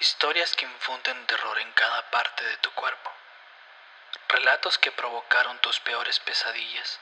Historias 0.00 0.56
que 0.56 0.64
infunden 0.64 1.26
terror 1.26 1.58
en 1.58 1.70
cada 1.72 2.10
parte 2.10 2.42
de 2.42 2.56
tu 2.56 2.72
cuerpo. 2.72 3.12
Relatos 4.28 4.78
que 4.78 4.90
provocaron 4.92 5.58
tus 5.58 5.78
peores 5.80 6.18
pesadillas 6.20 6.98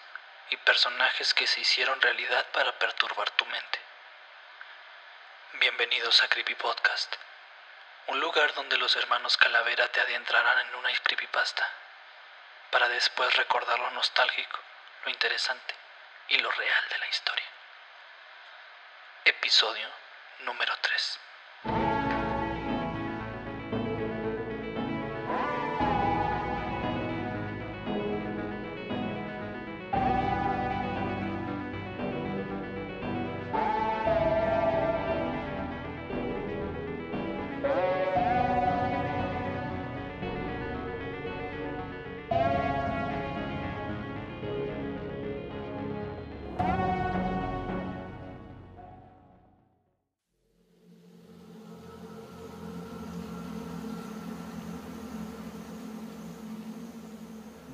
y 0.50 0.56
personajes 0.56 1.32
que 1.32 1.46
se 1.46 1.60
hicieron 1.60 2.00
realidad 2.00 2.44
para 2.50 2.76
perturbar 2.80 3.30
tu 3.30 3.46
mente. 3.46 3.80
Bienvenidos 5.60 6.24
a 6.24 6.28
Creepy 6.28 6.56
Podcast, 6.56 7.14
un 8.08 8.18
lugar 8.18 8.52
donde 8.54 8.76
los 8.78 8.96
hermanos 8.96 9.36
Calavera 9.36 9.86
te 9.92 10.00
adentrarán 10.00 10.58
en 10.66 10.74
una 10.74 10.92
creepypasta 10.92 11.70
para 12.72 12.88
después 12.88 13.32
recordar 13.36 13.78
lo 13.78 13.92
nostálgico, 13.92 14.58
lo 15.04 15.10
interesante 15.12 15.72
y 16.30 16.38
lo 16.38 16.50
real 16.50 16.88
de 16.88 16.98
la 16.98 17.06
historia. 17.06 17.46
Episodio 19.24 19.88
número 20.40 20.76
3. 20.78 21.20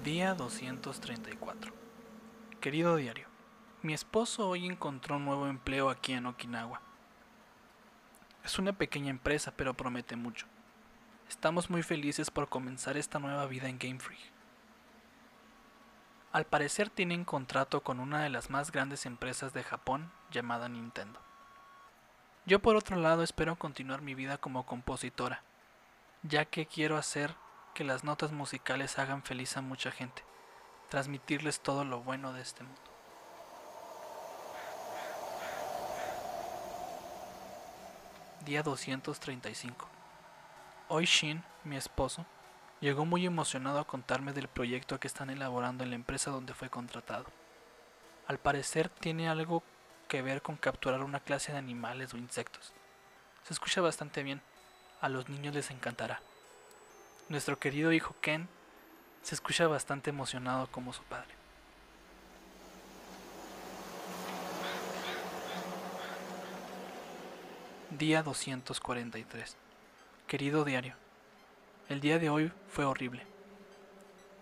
Día 0.05 0.35
234. 0.35 1.73
Querido 2.61 2.97
diario, 2.97 3.27
mi 3.81 3.95
esposo 3.95 4.47
hoy 4.47 4.67
encontró 4.67 5.17
un 5.17 5.25
nuevo 5.25 5.47
empleo 5.47 5.89
aquí 5.89 6.13
en 6.13 6.27
Okinawa. 6.27 6.83
Es 8.45 8.59
una 8.59 8.75
pequeña 8.75 9.09
empresa, 9.09 9.55
pero 9.57 9.73
promete 9.73 10.15
mucho. 10.15 10.45
Estamos 11.27 11.71
muy 11.71 11.83
felices 11.83 12.31
por 12.31 12.51
comenzar 12.51 12.99
esta 12.99 13.19
nueva 13.19 13.47
vida 13.47 13.71
en 13.71 13.79
Game 13.79 13.99
Freak. 13.99 14.21
Al 16.33 16.45
parecer 16.45 16.91
tienen 16.91 17.25
contrato 17.25 17.83
con 17.83 17.99
una 17.99 18.23
de 18.23 18.29
las 18.29 18.51
más 18.51 18.73
grandes 18.73 19.07
empresas 19.07 19.55
de 19.55 19.63
Japón 19.63 20.13
llamada 20.31 20.69
Nintendo. 20.69 21.19
Yo 22.45 22.59
por 22.59 22.77
otro 22.77 22.97
lado 22.97 23.23
espero 23.23 23.57
continuar 23.57 24.03
mi 24.03 24.15
vida 24.15 24.37
como 24.37 24.67
compositora, 24.67 25.43
ya 26.23 26.45
que 26.45 26.67
quiero 26.67 26.99
hacer 26.99 27.35
que 27.75 27.85
las 27.85 28.05
notas 28.05 28.31
musicales 28.31 29.01
hagan 29.01 29.23
feliz 29.25 29.57
a 29.57 29.61
mucha 29.61 29.91
gente, 29.91 30.23
transmitirles 30.89 31.59
todo 31.59 31.85
lo 31.85 32.01
bueno 32.01 32.33
de 32.33 32.41
este 32.41 32.63
mundo. 32.63 32.81
Día 38.45 38.63
235. 38.63 39.89
Hoy 40.89 41.07
Shin, 41.07 41.43
mi 41.65 41.77
esposo, 41.77 42.25
llegó 42.81 43.05
muy 43.05 43.27
emocionado 43.27 43.81
a 43.81 43.87
contarme 43.87 44.33
del 44.33 44.47
proyecto 44.47 45.01
que 45.01 45.09
están 45.09 45.31
elaborando 45.31 45.83
en 45.83 45.91
la 45.91 45.97
empresa 45.97 46.31
donde 46.31 46.55
fue 46.55 46.71
contratado. 46.71 47.25
Al 48.29 48.39
parecer 48.39 48.89
tiene 48.89 49.29
algo 49.29 49.65
que 50.07 50.23
ver 50.23 50.43
con 50.43 50.57
capturar 50.57 51.03
una 51.03 51.21
clase 51.21 51.51
de 51.51 51.59
animales 51.59 52.15
o 52.15 52.19
insectos. 52.19 52.73
Se 53.43 53.53
escucha 53.53 53.81
bastante 53.81 54.23
bien, 54.23 54.43
a 55.01 55.09
los 55.09 55.29
niños 55.29 55.55
les 55.55 55.71
encantará. 55.71 56.21
Nuestro 57.31 57.59
querido 57.59 57.91
hijo 57.91 58.15
Ken 58.21 58.49
se 59.23 59.35
escucha 59.35 59.67
bastante 59.67 60.11
emocionado 60.11 60.67
como 60.71 60.93
su 60.93 61.03
padre. 61.05 61.35
Día 67.89 68.23
243. 68.23 69.57
Querido 70.27 70.65
diario, 70.65 70.97
el 71.89 72.03
día 72.03 72.19
de 72.19 72.29
hoy 72.29 72.53
fue 72.69 72.85
horrible. 72.85 73.23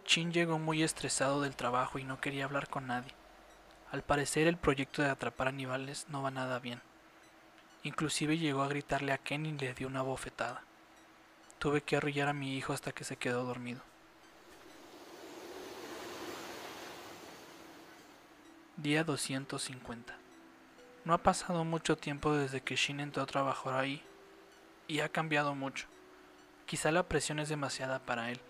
Chin 0.04 0.32
llegó 0.32 0.58
muy 0.58 0.82
estresado 0.82 1.40
del 1.40 1.54
trabajo 1.54 2.00
y 2.00 2.04
no 2.04 2.20
quería 2.20 2.46
hablar 2.46 2.68
con 2.68 2.88
nadie. 2.88 3.14
Al 3.92 4.02
parecer 4.02 4.48
el 4.48 4.56
proyecto 4.56 5.02
de 5.02 5.10
atrapar 5.10 5.46
animales 5.46 6.06
no 6.08 6.22
va 6.22 6.32
nada 6.32 6.58
bien. 6.58 6.80
Inclusive 7.84 8.38
llegó 8.38 8.62
a 8.62 8.68
gritarle 8.68 9.12
a 9.12 9.18
Ken 9.18 9.46
y 9.46 9.52
le 9.52 9.72
dio 9.72 9.86
una 9.86 10.02
bofetada. 10.02 10.64
Tuve 11.62 11.80
que 11.80 11.94
arrullar 11.94 12.26
a 12.28 12.32
mi 12.32 12.56
hijo 12.56 12.72
hasta 12.72 12.90
que 12.90 13.04
se 13.04 13.14
quedó 13.14 13.44
dormido. 13.44 13.80
Día 18.76 19.04
250. 19.04 20.12
No 21.04 21.14
ha 21.14 21.18
pasado 21.18 21.64
mucho 21.64 21.96
tiempo 21.96 22.34
desde 22.34 22.62
que 22.62 22.74
Shin 22.74 22.98
entró 22.98 23.22
a 23.22 23.26
trabajar 23.26 23.74
ahí 23.74 24.02
y 24.88 24.98
ha 24.98 25.08
cambiado 25.08 25.54
mucho. 25.54 25.86
Quizá 26.66 26.90
la 26.90 27.04
presión 27.04 27.38
es 27.38 27.48
demasiada 27.48 28.00
para 28.00 28.32
él. 28.32 28.40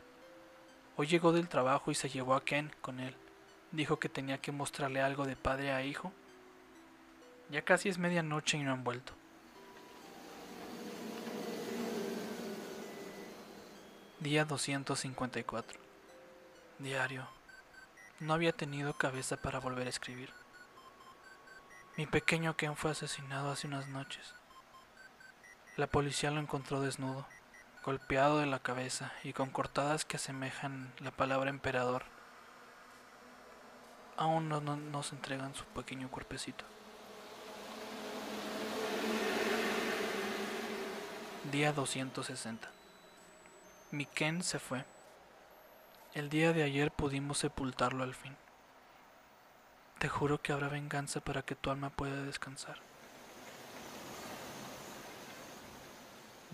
Hoy 0.97 1.07
llegó 1.07 1.33
del 1.35 1.51
trabajo 1.51 1.91
y 1.91 1.95
se 1.95 2.09
llevó 2.09 2.35
a 2.35 2.43
Ken 2.47 2.73
con 2.81 2.99
él. 2.99 3.15
Dijo 3.73 3.99
que 3.99 4.09
tenía 4.09 4.39
que 4.39 4.53
mostrarle 4.53 5.03
algo 5.03 5.27
de 5.27 5.37
padre 5.37 5.73
a 5.73 5.85
hijo. 5.85 6.15
Ya 7.51 7.61
casi 7.61 7.91
es 7.91 7.99
medianoche 7.99 8.57
y 8.57 8.63
no 8.63 8.73
han 8.73 8.85
vuelto. 8.85 9.13
Día 14.23 14.45
254. 14.45 15.81
Diario. 16.79 17.27
No 18.21 18.35
había 18.35 18.53
tenido 18.53 18.93
cabeza 18.93 19.37
para 19.37 19.59
volver 19.59 19.89
a 19.89 19.91
escribir. 19.91 20.33
Mi 21.97 22.07
pequeño 22.07 22.57
Ken 22.57 22.77
fue 22.77 22.93
asesinado 22.93 23.51
hace 23.51 23.67
unas 23.67 23.89
noches. 23.89 24.33
La 25.77 25.89
policía 25.89 26.31
lo 26.31 26.39
encontró 26.39 26.81
desnudo, 26.81 27.27
golpeado 27.85 28.39
de 28.39 28.47
la 28.47 28.61
cabeza 28.61 29.13
y 29.25 29.33
con 29.33 29.51
cortadas 29.51 30.05
que 30.05 30.19
asemejan 30.19 30.93
la 31.01 31.11
palabra 31.11 31.51
emperador. 31.51 32.05
Aún 34.17 34.49
no, 34.49 34.61
no 34.61 34.77
nos 34.77 35.11
entregan 35.11 35.57
su 35.57 35.65
pequeño 35.65 36.09
cuerpecito. 36.13 36.65
Día 41.51 41.73
260. 41.73 42.82
Mi 43.93 44.07
Ken 44.07 44.43
se 44.43 44.59
fue. 44.59 44.87
El 46.15 46.31
día 46.31 46.55
de 46.55 46.63
ayer 46.63 46.91
pudimos 46.91 47.37
sepultarlo 47.37 48.05
al 48.05 48.15
fin. 48.15 48.35
Te 49.99 50.09
juro 50.09 50.41
que 50.41 50.51
habrá 50.51 50.71
venganza 50.71 51.21
para 51.21 51.43
que 51.43 51.55
tu 51.55 51.71
alma 51.71 51.91
pueda 51.91 52.23
descansar. 52.23 52.79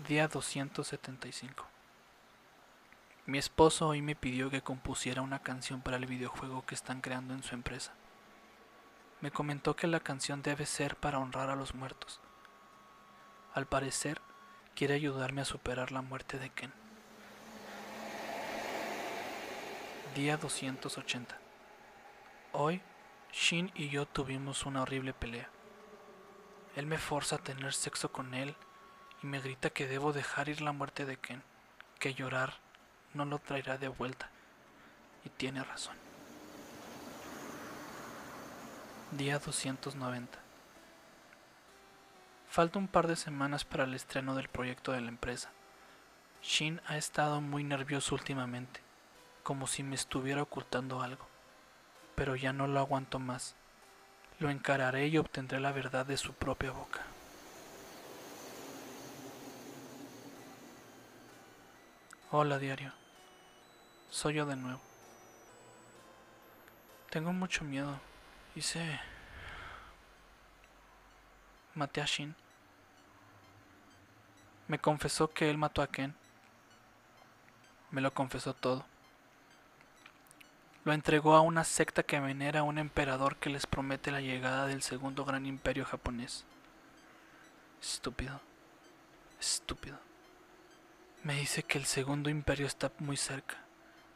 Día 0.05 0.27
275. 0.27 1.65
Mi 3.25 3.37
esposo 3.37 3.87
hoy 3.87 4.01
me 4.01 4.17
pidió 4.17 4.49
que 4.49 4.61
compusiera 4.61 5.21
una 5.21 5.39
canción 5.39 5.79
para 5.79 5.95
el 5.95 6.07
videojuego 6.07 6.65
que 6.65 6.75
están 6.75 6.99
creando 6.99 7.33
en 7.33 7.43
su 7.43 7.55
empresa. 7.55 7.93
Me 9.21 9.31
comentó 9.31 9.77
que 9.77 9.87
la 9.87 10.01
canción 10.01 10.41
debe 10.41 10.65
ser 10.65 10.97
para 10.97 11.19
honrar 11.19 11.49
a 11.49 11.55
los 11.55 11.73
muertos. 11.73 12.19
Al 13.53 13.65
parecer, 13.65 14.19
quiere 14.75 14.95
ayudarme 14.95 15.39
a 15.39 15.45
superar 15.45 15.93
la 15.93 16.01
muerte 16.01 16.37
de 16.37 16.49
Ken. 16.49 16.88
Día 20.15 20.37
280. 20.37 21.37
Hoy, 22.53 22.81
Shin 23.31 23.71
y 23.75 23.89
yo 23.89 24.07
tuvimos 24.07 24.65
una 24.65 24.81
horrible 24.81 25.13
pelea. 25.13 25.47
Él 26.75 26.87
me 26.87 26.97
forza 26.97 27.35
a 27.35 27.43
tener 27.43 27.73
sexo 27.73 28.11
con 28.11 28.33
él 28.33 28.55
y 29.21 29.27
me 29.27 29.39
grita 29.39 29.69
que 29.69 29.87
debo 29.87 30.11
dejar 30.11 30.49
ir 30.49 30.61
la 30.61 30.71
muerte 30.71 31.05
de 31.05 31.17
Ken, 31.17 31.43
que 31.99 32.15
llorar 32.15 32.55
no 33.13 33.23
lo 33.23 33.37
traerá 33.37 33.77
de 33.77 33.87
vuelta. 33.87 34.31
Y 35.23 35.29
tiene 35.29 35.63
razón. 35.63 35.95
Día 39.11 39.37
290. 39.37 40.39
Falta 42.49 42.79
un 42.79 42.87
par 42.87 43.05
de 43.05 43.15
semanas 43.15 43.63
para 43.63 43.83
el 43.83 43.93
estreno 43.93 44.33
del 44.33 44.49
proyecto 44.49 44.91
de 44.91 45.01
la 45.01 45.09
empresa. 45.09 45.51
Shin 46.41 46.81
ha 46.87 46.97
estado 46.97 47.41
muy 47.41 47.63
nervioso 47.63 48.15
últimamente 48.15 48.88
como 49.43 49.67
si 49.67 49.83
me 49.83 49.95
estuviera 49.95 50.41
ocultando 50.41 51.01
algo. 51.01 51.27
Pero 52.15 52.35
ya 52.35 52.53
no 52.53 52.67
lo 52.67 52.79
aguanto 52.79 53.19
más. 53.19 53.55
Lo 54.39 54.49
encararé 54.49 55.07
y 55.07 55.17
obtendré 55.17 55.59
la 55.59 55.71
verdad 55.71 56.05
de 56.05 56.17
su 56.17 56.33
propia 56.33 56.71
boca. 56.71 57.01
Hola 62.31 62.59
diario. 62.59 62.93
Soy 64.09 64.35
yo 64.35 64.45
de 64.45 64.55
nuevo. 64.55 64.81
Tengo 67.09 67.33
mucho 67.33 67.63
miedo. 67.63 67.99
Hice... 68.55 68.99
Maté 71.73 72.01
a 72.01 72.05
Shin. 72.05 72.35
Me 74.67 74.77
confesó 74.77 75.29
que 75.29 75.49
él 75.49 75.57
mató 75.57 75.81
a 75.81 75.87
Ken. 75.87 76.13
Me 77.89 78.01
lo 78.01 78.13
confesó 78.13 78.53
todo. 78.53 78.85
Lo 80.85 80.93
entregó 80.93 81.35
a 81.35 81.41
una 81.41 81.63
secta 81.63 82.03
que 82.03 82.19
venera 82.19 82.61
a 82.61 82.63
un 82.63 82.77
emperador 82.77 83.35
que 83.35 83.49
les 83.49 83.67
promete 83.67 84.11
la 84.11 84.21
llegada 84.21 84.65
del 84.65 84.81
segundo 84.81 85.25
gran 85.25 85.45
imperio 85.45 85.85
japonés. 85.85 86.45
Estúpido. 87.81 88.39
Estúpido. 89.39 89.97
Me 91.23 91.35
dice 91.35 91.63
que 91.63 91.77
el 91.77 91.85
segundo 91.85 92.29
imperio 92.29 92.65
está 92.65 92.91
muy 92.99 93.17
cerca, 93.17 93.57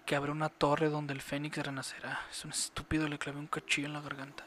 que 0.06 0.16
habrá 0.16 0.32
una 0.32 0.48
torre 0.48 0.90
donde 0.90 1.14
el 1.14 1.22
fénix 1.22 1.58
renacerá. 1.58 2.22
Es 2.32 2.46
un 2.46 2.52
estúpido, 2.52 3.10
le 3.10 3.20
clavé 3.20 3.40
un 3.40 3.48
cuchillo 3.48 3.88
en 3.88 3.94
la 3.94 4.02
garganta. 4.02 4.46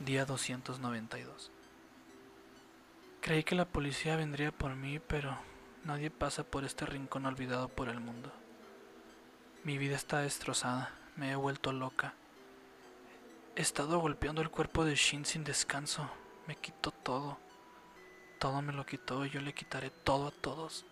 Día 0.00 0.26
292. 0.26 1.50
Creí 3.22 3.42
que 3.44 3.54
la 3.54 3.64
policía 3.64 4.16
vendría 4.16 4.52
por 4.52 4.74
mí, 4.76 5.00
pero 5.00 5.38
nadie 5.86 6.10
pasa 6.10 6.42
por 6.42 6.64
este 6.64 6.84
rincón 6.84 7.26
olvidado 7.26 7.68
por 7.68 7.88
el 7.88 8.00
mundo. 8.00 8.32
Mi 9.62 9.78
vida 9.78 9.94
está 9.94 10.18
destrozada, 10.18 10.90
me 11.14 11.30
he 11.30 11.36
vuelto 11.36 11.72
loca. 11.72 12.14
He 13.54 13.62
estado 13.62 14.00
golpeando 14.00 14.42
el 14.42 14.50
cuerpo 14.50 14.84
de 14.84 14.96
Shin 14.96 15.24
sin 15.24 15.44
descanso. 15.44 16.10
Me 16.46 16.56
quitó 16.56 16.90
todo. 16.90 17.38
Todo 18.38 18.60
me 18.62 18.72
lo 18.72 18.84
quitó 18.84 19.24
y 19.24 19.30
yo 19.30 19.40
le 19.40 19.54
quitaré 19.54 19.90
todo 19.90 20.28
a 20.28 20.30
todos. 20.32 20.84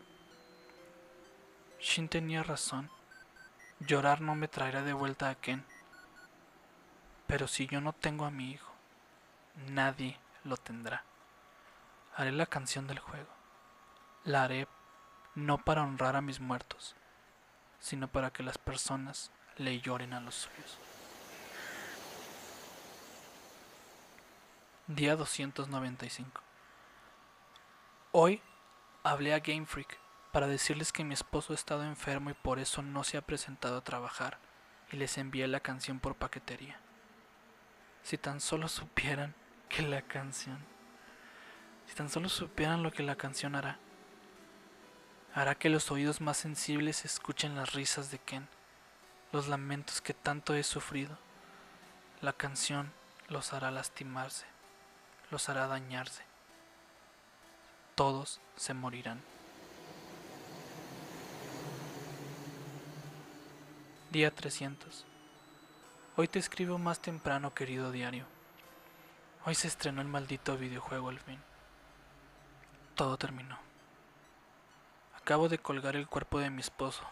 Shin 1.80 2.08
tenía 2.08 2.42
razón. 2.42 2.88
Llorar 3.80 4.20
no 4.20 4.34
me 4.34 4.48
traerá 4.48 4.82
de 4.82 4.92
vuelta 4.92 5.28
a 5.28 5.34
Ken. 5.34 5.64
Pero 7.26 7.48
si 7.48 7.66
yo 7.66 7.80
no 7.80 7.92
tengo 7.92 8.24
a 8.24 8.30
mi 8.30 8.52
hijo, 8.52 8.72
nadie 9.68 10.18
lo 10.44 10.56
tendrá. 10.56 11.04
Haré 12.16 12.32
la 12.32 12.46
canción 12.46 12.86
del 12.86 13.00
juego. 13.00 13.28
La 14.24 14.44
haré 14.44 14.66
no 15.34 15.58
para 15.58 15.82
honrar 15.82 16.16
a 16.16 16.20
mis 16.20 16.40
muertos, 16.40 16.94
sino 17.80 18.08
para 18.08 18.32
que 18.32 18.42
las 18.42 18.58
personas 18.58 19.30
le 19.56 19.80
lloren 19.80 20.12
a 20.12 20.20
los 20.20 20.34
suyos. 20.34 20.78
Día 24.86 25.16
295. 25.16 26.40
Hoy 28.12 28.42
hablé 29.02 29.34
a 29.34 29.40
Game 29.40 29.66
Freak 29.66 29.98
para 30.30 30.46
decirles 30.46 30.92
que 30.92 31.04
mi 31.04 31.14
esposo 31.14 31.52
ha 31.52 31.56
estado 31.56 31.84
enfermo 31.84 32.30
y 32.30 32.34
por 32.34 32.58
eso 32.58 32.82
no 32.82 33.02
se 33.02 33.16
ha 33.16 33.22
presentado 33.22 33.78
a 33.78 33.84
trabajar 33.84 34.38
y 34.92 34.96
les 34.96 35.16
envié 35.18 35.46
la 35.48 35.60
canción 35.60 36.00
por 36.00 36.16
paquetería. 36.16 36.78
Si 38.02 38.18
tan 38.18 38.40
solo 38.40 38.68
supieran 38.68 39.34
que 39.68 39.82
la 39.82 40.02
canción, 40.02 40.58
si 41.86 41.94
tan 41.94 42.08
solo 42.08 42.28
supieran 42.28 42.82
lo 42.82 42.92
que 42.92 43.02
la 43.02 43.16
canción 43.16 43.54
hará, 43.54 43.78
hará 45.34 45.56
que 45.56 45.68
los 45.68 45.90
oídos 45.90 46.20
más 46.20 46.36
sensibles 46.36 47.04
escuchen 47.04 47.56
las 47.56 47.72
risas 47.72 48.10
de 48.10 48.18
Ken, 48.18 48.46
los 49.32 49.48
lamentos 49.48 50.00
que 50.00 50.14
tanto 50.14 50.54
he 50.54 50.62
sufrido. 50.62 51.18
La 52.20 52.32
canción 52.32 52.92
los 53.28 53.52
hará 53.52 53.72
lastimarse, 53.72 54.46
los 55.30 55.48
hará 55.48 55.66
dañarse. 55.66 56.22
Todos 57.96 58.40
se 58.56 58.74
morirán. 58.74 59.20
Día 64.12 64.32
300. 64.32 65.04
Hoy 66.16 66.28
te 66.28 66.38
escribo 66.38 66.78
más 66.78 67.00
temprano, 67.00 67.52
querido 67.54 67.90
diario. 67.90 68.24
Hoy 69.44 69.56
se 69.56 69.66
estrenó 69.66 70.00
el 70.00 70.06
maldito 70.06 70.56
videojuego 70.56 71.08
al 71.08 71.18
fin. 71.18 71.40
Todo 72.94 73.16
terminó. 73.16 73.73
Acabo 75.24 75.48
de 75.48 75.56
colgar 75.56 75.96
el 75.96 76.06
cuerpo 76.06 76.38
de 76.38 76.50
mi 76.50 76.60
esposo. 76.60 77.02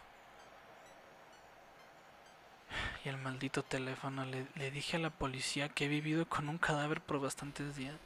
Y 3.06 3.08
el 3.08 3.16
maldito 3.16 3.62
teléfono 3.62 4.26
le, 4.26 4.70
dije 4.70 4.98
a 4.98 5.00
la 5.00 5.08
policía 5.08 5.70
que 5.70 5.86
he 5.86 5.88
vivido 5.88 6.28
con 6.28 6.50
un 6.50 6.58
cadáver 6.58 7.00
por 7.00 7.22
bastantes 7.22 7.74
días. 7.74 7.96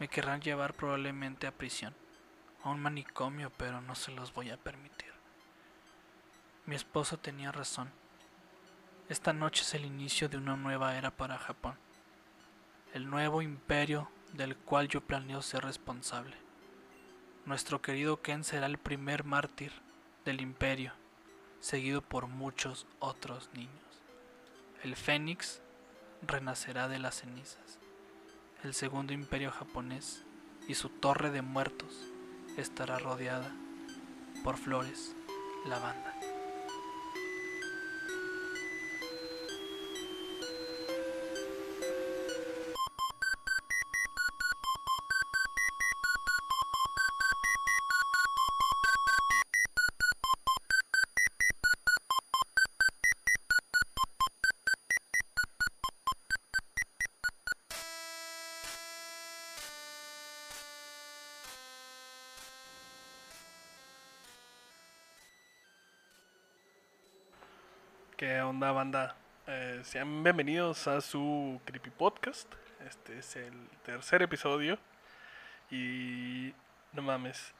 Me 0.00 0.08
querrán 0.08 0.40
llevar 0.40 0.74
probablemente 0.74 1.46
a 1.46 1.52
prisión, 1.52 1.94
a 2.64 2.70
un 2.70 2.80
manicomio, 2.80 3.52
pero 3.56 3.80
no 3.80 3.94
se 3.94 4.10
los 4.10 4.34
voy 4.34 4.50
a 4.50 4.56
permitir. 4.56 5.12
Mi 6.64 6.74
esposo 6.74 7.18
tenía 7.18 7.52
razón. 7.52 7.88
Esta 9.08 9.32
noche 9.32 9.62
es 9.62 9.74
el 9.74 9.84
inicio 9.84 10.28
de 10.28 10.38
una 10.38 10.56
nueva 10.56 10.96
era 10.96 11.12
para 11.12 11.38
Japón. 11.38 11.78
El 12.94 13.08
nuevo 13.08 13.42
imperio 13.42 14.10
del 14.32 14.56
cual 14.56 14.88
yo 14.88 15.02
planeo 15.02 15.40
ser 15.40 15.62
responsable. 15.62 16.45
Nuestro 17.46 17.80
querido 17.80 18.22
Ken 18.22 18.42
será 18.42 18.66
el 18.66 18.76
primer 18.76 19.22
mártir 19.22 19.70
del 20.24 20.40
imperio, 20.40 20.92
seguido 21.60 22.02
por 22.02 22.26
muchos 22.26 22.88
otros 22.98 23.50
niños. 23.54 23.70
El 24.82 24.96
Fénix 24.96 25.60
renacerá 26.26 26.88
de 26.88 26.98
las 26.98 27.20
cenizas. 27.20 27.78
El 28.64 28.74
segundo 28.74 29.12
imperio 29.12 29.52
japonés 29.52 30.24
y 30.66 30.74
su 30.74 30.88
torre 30.88 31.30
de 31.30 31.42
muertos 31.42 32.08
estará 32.56 32.98
rodeada 32.98 33.54
por 34.42 34.56
flores, 34.56 35.14
lavanda. 35.66 36.15
¿Qué 68.16 68.40
onda, 68.40 68.72
banda? 68.72 69.14
Eh, 69.46 69.82
sean 69.84 70.22
bienvenidos 70.22 70.88
a 70.88 71.02
su 71.02 71.60
Creepy 71.66 71.90
Podcast. 71.90 72.50
Este 72.86 73.18
es 73.18 73.36
el 73.36 73.52
tercer 73.84 74.22
episodio. 74.22 74.78
Y 75.70 76.54
no 76.94 77.02
mames. 77.02 77.52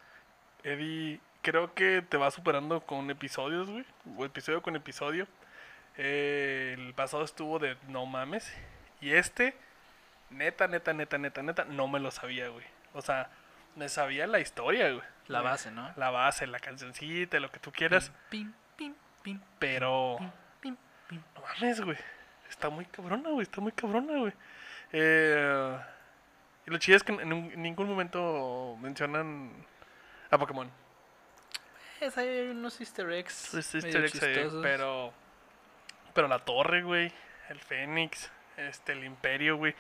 Eddie, 0.65 1.21
creo 1.43 1.75
que 1.75 2.01
te 2.01 2.17
va 2.17 2.31
superando 2.31 2.81
con 2.81 3.11
episodios, 3.11 3.69
güey. 3.69 3.85
O 4.17 4.25
episodio 4.25 4.63
con 4.63 4.77
episodio. 4.77 5.29
Eh, 5.99 6.75
el 6.79 6.95
pasado 6.95 7.23
estuvo 7.23 7.59
de 7.59 7.77
no 7.89 8.07
mames. 8.07 8.51
Y 9.03 9.13
este, 9.13 9.55
neta, 10.31 10.69
neta, 10.69 10.95
neta, 10.95 11.19
neta, 11.19 11.43
neta, 11.43 11.65
no 11.67 11.87
me 11.87 12.01
lo 12.01 12.11
sabía, 12.11 12.49
güey. 12.49 12.65
O 12.95 13.03
sea, 13.03 13.29
me 13.75 13.91
sabía 13.91 14.27
la 14.27 14.41
historia, 14.41 14.91
güey. 14.91 15.05
La 15.27 15.43
base, 15.43 15.71
¿no? 15.71 15.93
La 15.97 16.09
base, 16.09 16.47
la 16.47 16.61
cancioncita, 16.61 17.41
lo 17.41 17.51
que 17.51 17.59
tú 17.59 17.73
quieras. 17.73 18.11
Pim, 18.31 18.55
pim, 18.75 18.95
pim, 19.23 19.39
Pero... 19.59 20.17
No 21.11 21.23
mames, 21.43 21.81
güey. 21.81 21.97
Está 22.49 22.69
muy 22.71 22.85
cabrona, 22.87 23.31
güey. 23.31 23.43
Está 23.43 23.61
muy 23.61 23.73
cabrona, 23.73 24.19
güey. 24.19 24.33
Eh, 24.93 25.79
y 26.67 26.71
lo 26.71 26.79
chido 26.79 26.97
es 26.97 27.03
que 27.03 27.13
en, 27.13 27.33
un- 27.33 27.53
en 27.53 27.63
ningún 27.63 27.89
momento 27.89 28.77
mencionan 28.81 29.53
a 30.31 30.39
Pokémon. 30.39 30.71
Es, 32.01 32.17
hay 32.19 32.49
unos 32.49 32.81
easter 32.81 33.11
eggs. 33.11 33.55
Easter 33.55 34.05
eggs 34.05 34.23
ahí, 34.23 34.35
chistosos. 34.35 34.63
pero... 34.63 35.13
Pero 36.15 36.29
la 36.29 36.39
torre, 36.41 36.83
güey. 36.83 37.13
El 37.49 37.59
Fénix. 37.61 38.31
Este, 38.57 38.93
el 38.93 39.05
Imperio, 39.05 39.57
güey. 39.57 39.75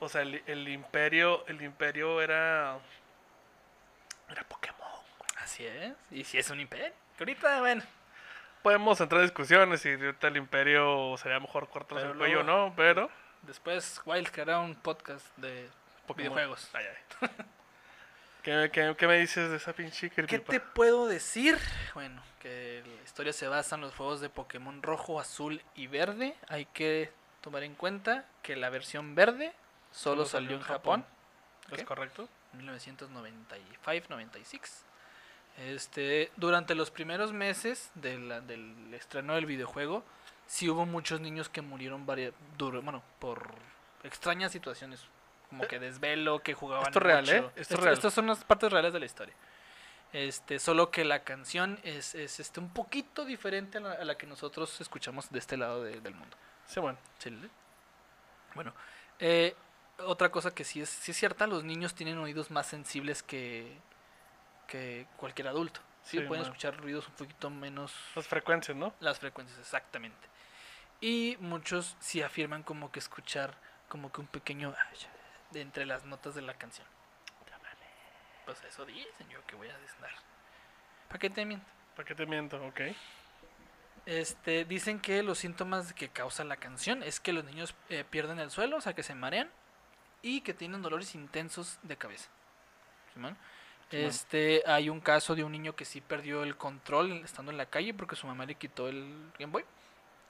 O 0.00 0.08
sea, 0.08 0.22
el, 0.22 0.42
el 0.46 0.68
Imperio... 0.68 1.46
El 1.46 1.62
Imperio 1.62 2.20
era... 2.20 2.78
Era 4.28 4.42
Pokémon. 4.44 4.76
Así 5.38 5.64
es. 5.66 5.92
Y 6.10 6.24
si 6.24 6.38
es 6.38 6.50
un 6.50 6.60
imperio. 6.60 6.92
Que 7.16 7.22
ahorita, 7.24 7.60
bueno. 7.60 7.82
Podemos 8.66 9.00
entrar 9.00 9.20
en 9.20 9.28
discusiones 9.28 9.80
si 9.80 9.92
ahorita 9.92 10.26
el 10.26 10.38
Imperio 10.38 11.16
sería 11.18 11.38
mejor 11.38 11.68
cortarse 11.68 12.04
el 12.04 12.18
cuello 12.18 12.40
o 12.40 12.42
no, 12.42 12.74
pero... 12.74 13.08
Después 13.42 14.02
Wild 14.04 14.28
creará 14.32 14.58
un 14.58 14.74
podcast 14.74 15.24
de 15.36 15.70
Pokémon. 16.04 16.34
videojuegos. 16.34 16.68
Ay, 16.72 16.84
ay. 16.84 16.96
¿Qué, 18.42 18.68
qué, 18.72 18.96
qué 18.98 19.06
me 19.06 19.18
dices 19.18 19.50
de 19.50 19.58
esa 19.58 19.72
pinche 19.72 20.10
¿Qué 20.10 20.40
te 20.40 20.58
puedo 20.58 21.06
decir? 21.06 21.56
Bueno, 21.94 22.20
que 22.40 22.82
la 22.84 23.04
historia 23.04 23.32
se 23.32 23.46
basa 23.46 23.76
en 23.76 23.82
los 23.82 23.94
juegos 23.94 24.20
de 24.20 24.30
Pokémon 24.30 24.82
rojo, 24.82 25.20
azul 25.20 25.62
y 25.76 25.86
verde. 25.86 26.34
Hay 26.48 26.64
que 26.64 27.12
tomar 27.42 27.62
en 27.62 27.76
cuenta 27.76 28.24
que 28.42 28.56
la 28.56 28.68
versión 28.68 29.14
verde 29.14 29.52
solo, 29.92 30.24
salió 30.24 30.56
en 30.56 30.62
Japón. 30.62 31.06
¿Es 31.70 31.82
¿ok? 31.82 31.86
correcto? 31.86 32.28
1995-96. 32.58 34.82
Este, 35.58 36.30
durante 36.36 36.74
los 36.74 36.90
primeros 36.90 37.32
meses 37.32 37.90
de 37.94 38.18
la- 38.18 38.40
del 38.40 38.92
estreno 38.92 39.34
del 39.34 39.46
videojuego, 39.46 40.04
sí 40.46 40.68
hubo 40.68 40.84
muchos 40.86 41.20
niños 41.20 41.48
que 41.48 41.62
murieron 41.62 42.04
varia- 42.06 42.32
duro- 42.58 42.82
bueno, 42.82 43.02
por 43.18 43.48
extrañas 44.02 44.52
situaciones 44.52 45.04
como 45.48 45.66
que 45.66 45.78
desvelo, 45.78 46.40
que 46.42 46.54
jugaban 46.54 46.86
Esto 46.86 46.98
es 46.98 47.02
real. 47.02 47.28
¿eh? 47.28 47.36
Esto 47.36 47.52
es 47.56 47.60
Esto- 47.70 47.76
real. 47.80 47.94
Estas 47.94 48.12
son 48.14 48.26
las 48.26 48.44
partes 48.44 48.70
reales 48.70 48.92
de 48.92 49.00
la 49.00 49.06
historia. 49.06 49.34
Este, 50.12 50.58
solo 50.58 50.90
que 50.90 51.04
la 51.04 51.24
canción 51.24 51.78
es, 51.82 52.14
es 52.14 52.38
este, 52.40 52.60
un 52.60 52.70
poquito 52.70 53.24
diferente 53.24 53.78
a 53.78 53.80
la, 53.80 53.92
a 53.92 54.04
la 54.04 54.16
que 54.16 54.26
nosotros 54.26 54.80
escuchamos 54.80 55.30
de 55.30 55.38
este 55.38 55.56
lado 55.56 55.82
de- 55.82 56.00
del 56.00 56.14
mundo. 56.14 56.36
Sí, 56.66 56.80
bueno. 56.80 56.98
Sí. 57.18 57.30
Bueno, 58.54 58.72
eh, 59.18 59.54
otra 59.98 60.30
cosa 60.30 60.52
que 60.54 60.64
sí 60.64 60.80
es, 60.80 60.88
sí 60.88 61.10
es 61.12 61.16
cierta, 61.16 61.46
los 61.46 61.64
niños 61.64 61.94
tienen 61.94 62.18
oídos 62.18 62.50
más 62.50 62.66
sensibles 62.66 63.22
que, 63.22 63.76
que 64.66 65.06
cualquier 65.16 65.48
adulto. 65.48 65.80
Sí, 66.02 66.18
Sí, 66.18 66.24
pueden 66.26 66.42
man. 66.42 66.50
escuchar 66.52 66.76
ruidos 66.76 67.08
un 67.08 67.14
poquito 67.14 67.50
menos 67.50 67.92
Las 68.14 68.28
frecuencias, 68.28 68.76
¿no? 68.76 68.94
las 69.00 69.18
frecuencias, 69.18 69.58
exactamente. 69.58 70.28
Y 71.00 71.36
muchos 71.40 71.96
sí 72.00 72.22
afirman 72.22 72.62
como 72.62 72.90
que 72.92 72.98
escuchar 73.00 73.54
como 73.88 74.10
que 74.12 74.20
un 74.20 74.26
pequeño 74.28 74.74
"Ay", 74.90 74.98
de 75.50 75.60
entre 75.60 75.84
las 75.86 76.04
notas 76.04 76.34
de 76.34 76.42
la 76.42 76.54
canción. 76.54 76.86
Pues 78.44 78.62
eso 78.62 78.84
dicen 78.86 79.28
yo 79.28 79.44
que 79.46 79.56
voy 79.56 79.68
a 79.68 79.76
desnar. 79.78 80.12
¿Para 81.08 81.18
qué 81.18 81.28
te 81.30 81.44
miento? 81.44 81.66
¿Para 81.96 82.06
qué 82.06 82.14
te 82.14 82.26
miento? 82.26 82.64
Ok. 82.64 82.80
Este, 84.06 84.64
dicen 84.64 85.00
que 85.00 85.22
los 85.24 85.38
síntomas 85.38 85.92
que 85.92 86.10
causa 86.10 86.44
la 86.44 86.56
canción 86.56 87.02
es 87.02 87.18
que 87.18 87.32
los 87.32 87.44
niños 87.44 87.74
eh, 87.88 88.04
pierden 88.08 88.38
el 88.38 88.52
suelo, 88.52 88.76
o 88.76 88.80
sea 88.80 88.94
que 88.94 89.02
se 89.02 89.16
marean 89.16 89.50
y 90.22 90.42
que 90.42 90.54
tienen 90.54 90.80
dolores 90.80 91.16
intensos 91.16 91.80
de 91.82 91.96
cabeza. 91.96 92.28
Simón. 93.12 93.36
Este, 93.90 94.62
hay 94.66 94.88
un 94.90 95.00
caso 95.00 95.34
de 95.34 95.44
un 95.44 95.52
niño 95.52 95.76
que 95.76 95.84
sí 95.84 96.00
perdió 96.00 96.42
el 96.42 96.56
control 96.56 97.12
estando 97.24 97.52
en 97.52 97.58
la 97.58 97.66
calle 97.66 97.94
porque 97.94 98.16
su 98.16 98.26
mamá 98.26 98.44
le 98.46 98.56
quitó 98.56 98.88
el 98.88 99.30
Game 99.38 99.52
Boy 99.52 99.64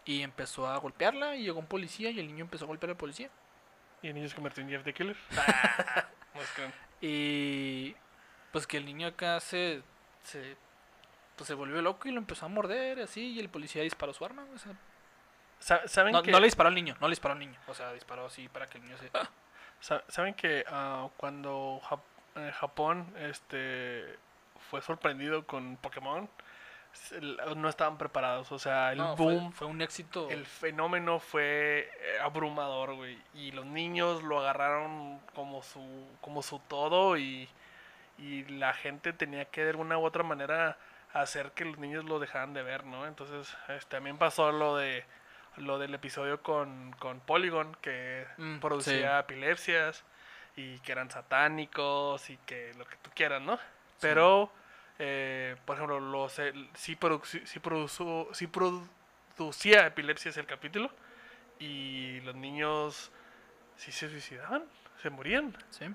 y 0.04 0.22
empezó 0.22 0.68
a 0.68 0.76
golpearla 0.78 1.36
y 1.36 1.42
llegó 1.44 1.58
un 1.58 1.66
policía 1.66 2.10
y 2.10 2.20
el 2.20 2.26
niño 2.26 2.44
empezó 2.44 2.64
a 2.64 2.68
golpear 2.68 2.90
al 2.90 2.96
policía. 2.96 3.30
¿Y 4.02 4.08
el 4.08 4.14
niño 4.14 4.28
se 4.28 4.34
convirtió 4.34 4.62
en 4.62 4.68
Jeff 4.70 4.84
the 4.84 4.92
Killer? 4.92 5.16
Que- 6.54 6.70
Y 7.00 7.96
pues 8.52 8.66
que 8.66 8.76
el 8.76 8.84
niño 8.84 9.06
acá 9.08 9.40
se, 9.40 9.82
se 10.22 10.56
pues 11.34 11.48
se 11.48 11.54
volvió 11.54 11.80
loco 11.80 12.08
y 12.08 12.12
lo 12.12 12.18
empezó 12.18 12.44
a 12.44 12.48
morder 12.48 13.00
así 13.00 13.32
y 13.32 13.40
el 13.40 13.48
policía 13.48 13.82
disparó 13.82 14.12
su 14.12 14.25
arma. 14.25 14.44
o 14.54 14.58
sea, 14.58 14.72
Sa- 15.58 15.88
¿Saben 15.88 16.12
no, 16.12 16.22
que, 16.22 16.30
no 16.30 16.38
le 16.40 16.44
disparó 16.46 16.68
al 16.68 16.75
niño, 16.75 16.94
no 17.00 17.08
le 17.08 17.12
disparó 17.12 17.32
al 17.32 17.38
niño. 17.40 17.58
O 17.66 17.72
sea, 17.75 17.92
disparó 17.94 18.26
así 18.26 18.48
para 18.50 18.66
que 18.66 18.76
el 18.78 18.84
niño 18.84 18.98
se... 18.98 19.10
sa- 19.80 20.04
¿saben 20.08 20.34
que 20.34 20.62
ah, 20.68 21.08
cuando 21.16 21.80
Jap- 21.84 22.00
eh, 22.36 22.52
Japón 22.52 23.06
este, 23.18 24.04
fue 24.70 24.82
sorprendido 24.82 25.46
con 25.46 25.76
Pokémon, 25.76 26.28
el- 27.12 27.38
no 27.56 27.68
estaban 27.68 27.98
preparados? 27.98 28.50
O 28.52 28.58
sea, 28.58 28.92
el 28.92 28.98
No, 28.98 29.16
boom, 29.16 29.52
fue, 29.52 29.66
un 29.66 29.82
éxito. 29.82 30.30
el 30.30 30.46
fenómeno 30.46 31.18
fue 31.20 31.90
eh, 32.00 32.18
abrumador, 32.22 32.94
güey. 32.94 33.18
Y 33.34 33.52
los 33.52 33.66
niños 33.66 34.22
lo 34.22 34.40
agarraron 34.40 35.18
como 35.34 35.62
su, 35.62 36.06
como 36.20 36.42
su 36.42 36.58
todo 36.60 37.16
y, 37.18 37.48
y 38.18 38.44
la 38.44 38.72
gente 38.72 39.12
tenía 39.12 39.44
que 39.46 39.64
de 39.64 39.70
alguna 39.70 39.98
u 39.98 40.04
otra 40.04 40.22
manera 40.22 40.78
hacer 41.12 41.52
que 41.52 41.64
los 41.64 41.78
niños 41.78 42.04
lo 42.04 42.18
dejaran 42.18 42.54
de 42.54 42.62
ver, 42.62 42.84
¿no? 42.84 43.06
Entonces, 43.06 43.54
este, 43.68 43.96
también 43.96 44.18
pasó 44.18 44.52
lo 44.52 44.76
de 44.76 45.04
lo 45.56 45.78
del 45.78 45.94
episodio 45.94 46.42
con, 46.42 46.92
con 46.98 47.20
Polygon, 47.20 47.74
que 47.80 48.26
Mm, 48.36 48.58
producía 48.58 49.18
epilepsias 49.20 50.04
y 50.56 50.78
que 50.80 50.92
eran 50.92 51.10
satánicos 51.10 52.30
y 52.30 52.36
que 52.38 52.72
lo 52.78 52.86
que 52.86 52.96
tú 52.96 53.10
quieras, 53.14 53.42
¿no? 53.42 53.58
Pero, 54.00 54.50
eh, 54.98 55.56
por 55.64 55.76
ejemplo, 55.76 56.00
los, 56.00 56.32
sí, 56.75 56.96
produci- 56.96 57.44
sí, 57.44 57.60
produzo- 57.60 58.28
sí 58.32 58.46
producía 58.46 59.86
epilepsias 59.86 60.36
el 60.38 60.46
capítulo 60.46 60.90
y 61.58 62.20
los 62.22 62.34
niños 62.34 63.10
sí 63.76 63.92
se 63.92 64.08
suicidaban, 64.08 64.64
se 65.02 65.10
morían. 65.10 65.56
Sí. 65.70 65.86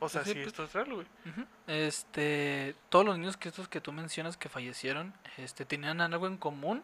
O 0.00 0.08
sea, 0.08 0.22
Sí, 0.24 0.30
sí, 0.30 0.34
pues- 0.36 0.46
esto 0.48 0.64
es 0.64 0.72
real, 0.74 0.92
güey. 0.94 1.06
Ujú. 1.30 1.46
Este, 1.66 2.74
todos 2.90 3.06
los 3.06 3.16
niños 3.18 3.36
que 3.38 3.48
estos 3.48 3.68
que 3.68 3.80
tú 3.80 3.92
mencionas 3.92 4.36
que 4.36 4.48
fallecieron, 4.50 5.14
este, 5.38 5.64
tenían 5.64 6.00
algo 6.02 6.26
en 6.26 6.36
común 6.36 6.82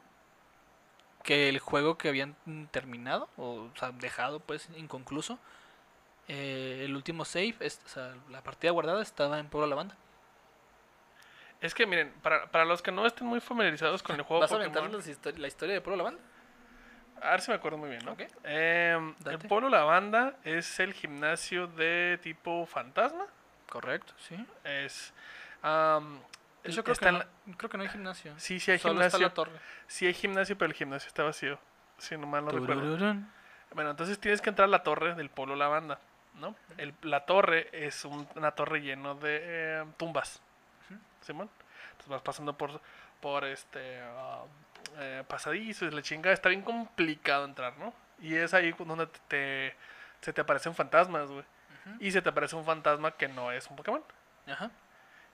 que 1.22 1.50
el 1.50 1.58
juego 1.58 1.98
que 1.98 2.08
habían 2.08 2.34
terminado 2.70 3.28
o, 3.36 3.70
o 3.74 3.76
sea, 3.78 3.90
dejado 3.92 4.40
pues 4.40 4.68
inconcluso, 4.76 5.38
eh, 6.28 6.82
el 6.84 6.94
último 6.96 7.24
save, 7.24 7.56
es- 7.60 7.80
o 7.84 7.88
sea, 7.88 8.14
la 8.30 8.42
partida 8.42 8.70
guardada 8.72 9.02
estaba 9.02 9.38
en 9.38 9.48
Pueblo 9.48 9.66
Lavanda. 9.68 9.96
Es 11.60 11.74
que 11.74 11.86
miren, 11.86 12.10
para, 12.22 12.46
para 12.50 12.64
los 12.64 12.80
que 12.80 12.90
no 12.90 13.04
estén 13.06 13.26
muy 13.26 13.40
familiarizados 13.40 14.02
con 14.02 14.16
el 14.16 14.22
juego 14.22 14.40
¿Vas 14.40 14.50
a 14.52 14.56
Pokémon, 14.56 14.76
aventar 14.78 14.96
las 14.98 15.06
histo- 15.08 15.36
la 15.36 15.46
historia 15.48 15.74
de 15.74 15.80
Pueblo 15.80 15.98
Lavanda? 16.04 16.20
a 17.22 17.32
ver 17.32 17.42
si 17.42 17.50
me 17.50 17.56
acuerdo 17.58 17.76
muy 17.76 17.90
bien, 17.90 18.02
¿no? 18.02 18.12
Ok. 18.12 18.22
Em, 18.44 19.14
el. 19.26 19.38
Pueblo 19.40 19.68
Lavanda 19.68 20.36
es 20.42 20.80
el 20.80 20.94
gimnasio 20.94 21.66
de 21.66 22.18
tipo 22.22 22.64
fantasma. 22.64 23.26
Correcto, 23.68 24.14
sí. 24.16 24.42
Es. 24.64 25.12
Yo 25.62 26.82
creo 26.82 26.92
está 26.92 27.06
que, 27.06 27.12
no, 27.12 27.18
la- 27.18 27.26
creo 27.58 27.68
que 27.70 27.76
no 27.76 27.82
hay 27.82 27.88
gimnasio. 27.90 28.32
Sí, 28.38 28.58
sí 28.58 28.70
hay 28.70 28.78
Solo 28.78 28.94
está 29.02 29.18
gimnasio. 29.18 29.28
la 29.28 29.34
torre. 29.34 29.60
Sí 29.86 30.06
hay 30.06 30.14
gimnasio, 30.14 30.56
pero 30.56 30.70
el 30.70 30.74
gimnasio 30.74 31.08
está 31.08 31.22
vacío. 31.24 31.58
Si 31.98 32.16
no 32.16 32.26
mal 32.26 32.42
no 32.44 32.52
recuerdo. 32.52 32.96
Bueno, 33.74 33.90
entonces 33.90 34.18
tienes 34.18 34.40
que 34.40 34.48
entrar 34.48 34.64
a 34.66 34.70
la 34.70 34.82
torre 34.82 35.14
del 35.14 35.28
Pueblo 35.28 35.56
Lavanda, 35.56 36.00
¿no? 36.40 36.56
El- 36.78 36.94
la 37.02 37.24
torre 37.26 37.68
es 37.72 38.04
un- 38.04 38.28
una 38.34 38.50
torre 38.52 38.80
lleno 38.80 39.14
de 39.14 39.38
eh, 39.42 39.84
tumbas. 39.96 40.40
Simón. 41.22 41.50
Entonces 41.90 42.08
vas 42.08 42.22
pasando 42.22 42.56
por, 42.56 42.80
por 43.20 43.44
este 43.44 44.00
ah, 44.02 44.42
eh, 44.98 45.22
pasadizos, 45.28 45.92
la 45.92 46.02
chingada. 46.02 46.32
Está 46.32 46.48
bien 46.48 46.62
complicado 46.62 47.44
entrar, 47.44 47.76
¿no? 47.78 47.92
Y 48.20 48.34
es 48.34 48.54
ahí 48.54 48.72
donde 48.78 49.06
te, 49.06 49.18
te- 49.28 49.76
se 50.22 50.32
te 50.32 50.40
aparecen 50.40 50.74
fantasmas, 50.74 51.28
güey. 51.30 51.44
Y 51.98 52.10
se 52.12 52.22
te 52.22 52.28
aparece 52.28 52.56
un 52.56 52.64
fantasma 52.64 53.10
que 53.12 53.26
no 53.28 53.50
es 53.52 53.68
un 53.68 53.76
Pokémon. 53.76 54.02
Ajá. 54.46 54.70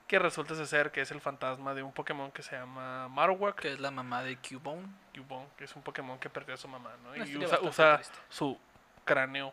Que 0.09 0.19
resulta 0.21 0.55
ser 0.67 0.91
que 0.93 1.01
es 1.01 1.11
el 1.11 1.21
fantasma 1.21 1.75
de 1.75 1.83
un 1.83 1.93
Pokémon 1.93 2.31
que 2.31 2.43
se 2.43 2.57
llama 2.57 3.09
Marowak. 3.09 3.61
Que 3.61 3.73
es 3.73 3.81
la 3.81 3.91
mamá 3.91 4.23
de 4.23 4.37
Cubone. 4.39 4.87
Cubone, 5.15 5.49
que 5.57 5.65
es 5.65 5.75
un 5.77 5.83
Pokémon 5.83 6.19
que 6.19 6.31
perdió 6.31 6.55
a 6.55 6.57
su 6.57 6.69
mamá, 6.69 6.93
¿no? 7.03 7.11
Una 7.11 7.27
Y 7.27 7.37
usa, 7.37 8.01
su 8.29 8.59
cráneo 9.05 9.53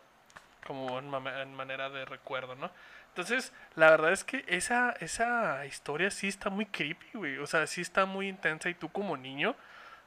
como 0.66 1.00
en, 1.00 1.10
manera 1.54 1.90
de 1.90 2.06
recuerdo, 2.06 2.56
¿no? 2.56 2.72
Entonces, 3.10 3.54
la 3.76 3.92
verdad 3.92 4.12
es 4.12 4.24
que 4.24 4.44
esa, 4.48 4.92
esa 5.00 5.66
historia 5.66 6.10
sí 6.10 6.28
está 6.28 6.50
muy 6.50 6.66
creepy, 6.66 7.06
güey. 7.14 7.38
O 7.38 7.46
sea, 7.46 7.68
sí 7.68 7.82
está 7.82 8.06
muy 8.06 8.28
intensa 8.28 8.70
y 8.70 8.74
tú 8.74 8.90
como 8.90 9.16
niño, 9.18 9.56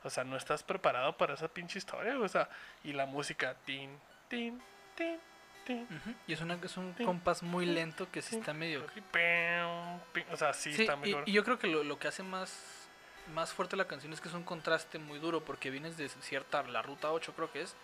o 0.03 0.11
sea, 0.11 0.25
no 0.25 0.37
estás 0.37 0.63
preparado 0.63 1.17
para 1.17 1.35
esa 1.35 1.49
pinche 1.49 1.79
historia. 1.79 2.19
O 2.19 2.29
sea, 2.29 2.49
y 2.83 2.93
la 2.93 3.07
música, 3.07 3.55
tin, 3.65 3.91
tin, 4.29 4.61
tin, 4.97 5.21
tin. 5.65 5.83
Ujú. 5.85 6.15
Y 6.27 6.33
es, 6.33 6.41
una, 6.41 6.59
es 6.63 6.77
un 6.77 6.95
compás 6.95 7.45
muy 7.45 7.65
lento 7.65 8.11
que 8.11 8.23
sí 8.23 8.37
está 8.37 8.53
medio... 8.53 8.85
O 10.33 10.37
sea, 10.37 10.53
sí, 10.53 10.73
Sí, 10.73 10.83
está 10.83 10.97
muy 10.97 11.11
y, 11.11 11.31
y 11.31 11.33
yo 11.33 11.45
creo 11.45 11.59
que 11.59 11.69
lo, 11.69 11.85
lo 11.85 11.99
que 12.01 12.09
hace 12.09 12.25
más, 12.25 12.87
más 13.35 13.53
fuerte 13.53 13.77
la 13.77 13.87
canción 13.87 14.13
es 14.13 14.21
que 14.21 14.29
es 14.29 14.35
un 14.35 14.43
contraste 14.43 14.99
muy 14.99 15.19
duro 15.19 15.45
porque 15.45 15.71
vienes 15.71 15.97
de 15.97 16.09
cierta, 16.09 16.63
la 16.65 16.83
ruta 16.83 17.13
8 17.13 17.35
creo 17.35 17.53
que 17.53 17.63
es, 17.63 17.77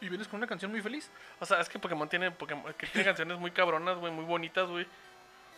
y 0.00 0.08
vienes 0.08 0.28
con 0.28 0.38
una 0.38 0.46
canción 0.46 0.70
muy 0.70 0.80
feliz. 0.82 1.10
O 1.40 1.46
sea, 1.46 1.60
es 1.60 1.68
que 1.68 1.78
Pokémon 1.78 2.08
tiene, 2.08 2.30
Pokémon, 2.30 2.72
que 2.74 2.86
tiene 2.86 3.04
canciones 3.04 3.38
muy 3.38 3.50
cabronas, 3.50 3.96
güey, 3.98 4.12
muy 4.12 4.24
bonitas, 4.24 4.66
güey. 4.68 4.86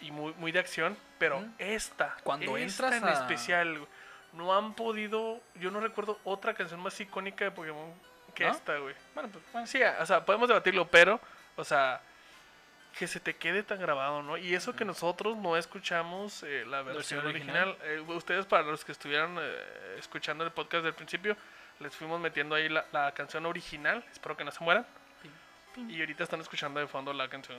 Y 0.02 0.10
muy, 0.10 0.32
muy 0.34 0.50
de 0.50 0.58
acción. 0.58 0.96
Pero 1.18 1.44
esta, 1.58 2.16
Cuando 2.24 2.56
esta 2.56 2.86
entras 2.86 3.02
en 3.02 3.08
a- 3.08 3.12
especial, 3.12 3.78
güey, 3.78 3.90
no 4.32 4.56
han 4.56 4.74
podido. 4.74 5.40
Yo 5.56 5.70
no 5.70 5.80
recuerdo 5.80 6.18
otra 6.24 6.54
canción 6.54 6.80
más 6.80 6.98
icónica 7.00 7.44
de 7.44 7.50
Pokémon 7.50 7.92
que 8.34 8.44
¿No? 8.44 8.50
esta, 8.52 8.76
güey. 8.78 8.94
Bueno, 9.14 9.28
pues 9.30 9.44
bueno. 9.52 9.66
Sí, 9.66 9.80
o 9.82 10.06
sea, 10.06 10.24
podemos 10.24 10.48
debatirlo, 10.48 10.86
pero, 10.88 11.20
o 11.56 11.64
sea, 11.64 12.00
que 12.98 13.06
se 13.06 13.20
te 13.20 13.36
quede 13.36 13.62
tan 13.62 13.78
grabado, 13.80 14.22
¿no? 14.22 14.36
Y 14.38 14.54
eso 14.54 14.74
que 14.74 14.84
nosotros 14.84 15.36
no 15.36 15.56
escuchamos 15.56 16.42
eh, 16.44 16.64
la 16.66 16.82
versión 16.82 17.20
Versión 17.22 17.26
original. 17.26 17.68
original. 17.80 18.08
Eh, 18.08 18.14
ustedes, 18.16 18.46
para 18.46 18.62
los 18.62 18.84
que 18.84 18.92
estuvieran 18.92 19.36
eh, 19.38 19.96
escuchando 19.98 20.44
el 20.44 20.50
podcast 20.52 20.84
del 20.84 20.94
principio, 20.94 21.36
les 21.80 21.94
fuimos 21.96 22.20
metiendo 22.20 22.54
ahí 22.54 22.68
la, 22.68 22.84
la 22.92 23.12
canción 23.12 23.46
original. 23.46 24.04
Espero 24.12 24.36
que 24.36 24.44
no 24.44 24.50
se 24.50 24.62
mueran. 24.62 24.86
Y 25.88 26.00
ahorita 26.00 26.24
están 26.24 26.40
escuchando 26.40 26.80
de 26.80 26.86
fondo 26.86 27.12
la 27.12 27.28
canción 27.28 27.58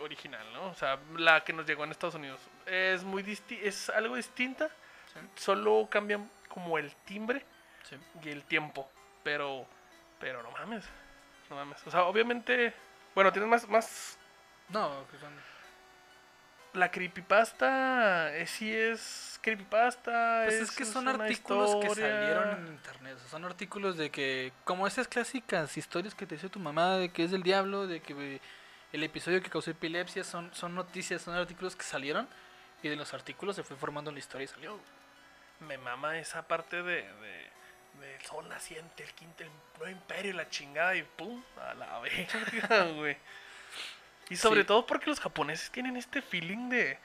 original, 0.00 0.44
¿no? 0.52 0.68
O 0.68 0.74
sea, 0.74 0.98
la 1.16 1.42
que 1.42 1.52
nos 1.52 1.66
llegó 1.66 1.84
en 1.84 1.90
Estados 1.90 2.14
Unidos. 2.14 2.40
Es 2.66 3.02
muy 3.02 3.22
disti 3.22 3.58
es 3.62 3.88
algo 3.90 4.14
distinta. 4.16 4.68
Sí. 5.12 5.20
Solo 5.36 5.88
cambian 5.90 6.30
como 6.48 6.78
el 6.78 6.94
timbre 7.04 7.44
Sí. 7.82 7.96
y 8.22 8.28
el 8.28 8.42
tiempo. 8.44 8.90
Pero, 9.22 9.66
pero 10.20 10.42
no 10.42 10.50
mames. 10.50 10.84
No 11.48 11.56
mames. 11.56 11.84
O 11.86 11.90
sea, 11.90 12.04
obviamente, 12.04 12.74
bueno, 13.14 13.32
tienes 13.32 13.48
más, 13.48 13.68
más 13.68 14.18
No, 14.68 15.06
que 15.10 15.18
son... 15.18 15.32
la 16.76 16.90
creepypasta, 16.90 18.36
eh, 18.36 18.46
sí 18.46 18.72
es 18.72 19.38
creepypasta. 19.42 20.42
Pues 20.44 20.60
es 20.60 20.70
que 20.70 20.84
son 20.84 21.08
artículos 21.08 21.76
que 21.76 21.88
salieron 21.88 22.50
en 22.50 22.66
internet. 22.68 23.14
o 23.16 23.20
sea, 23.20 23.28
son 23.28 23.44
artículos 23.44 23.96
de 23.96 24.10
que, 24.10 24.52
como 24.64 24.86
esas 24.86 25.08
clásicas 25.08 25.76
historias 25.76 26.14
que 26.14 26.26
te 26.26 26.36
dice 26.36 26.48
tu 26.48 26.60
mamá 26.60 26.96
de 26.96 27.08
que 27.08 27.24
es 27.24 27.30
del 27.30 27.42
diablo, 27.42 27.86
de 27.86 28.00
que 28.00 28.34
eh, 28.36 28.40
el 28.92 29.02
episodio 29.02 29.42
que 29.42 29.50
causó 29.50 29.70
epilepsia, 29.70 30.24
son, 30.24 30.54
son 30.54 30.74
noticias, 30.74 31.22
son 31.22 31.34
artículos 31.34 31.74
que 31.74 31.82
salieron. 31.82 32.28
Y 32.82 32.88
de 32.88 32.96
los 32.96 33.14
artículos 33.14 33.56
se 33.56 33.64
fue 33.64 33.76
formando 33.76 34.12
la 34.12 34.18
historia 34.18 34.44
y 34.44 34.48
salió. 34.48 34.78
Me 35.60 35.78
mama 35.78 36.18
esa 36.18 36.46
parte 36.46 36.82
de, 36.82 37.02
de, 37.02 37.50
de 38.00 38.20
sol 38.24 38.48
naciente, 38.48 39.02
el 39.02 39.12
quinto, 39.14 39.42
el 39.42 39.50
nuevo 39.78 39.90
imperio, 39.90 40.34
la 40.34 40.48
chingada 40.50 40.94
y 40.94 41.02
pum, 41.02 41.42
a 41.58 41.74
la 41.74 41.98
verga, 42.00 42.84
güey. 42.92 43.16
Y 44.28 44.36
sobre 44.36 44.62
Sí. 44.62 44.66
todo 44.66 44.86
porque 44.86 45.08
los 45.10 45.20
japoneses 45.20 45.70
tienen 45.70 45.96
este 45.96 46.22
feeling 46.22 46.68
de. 46.68 46.98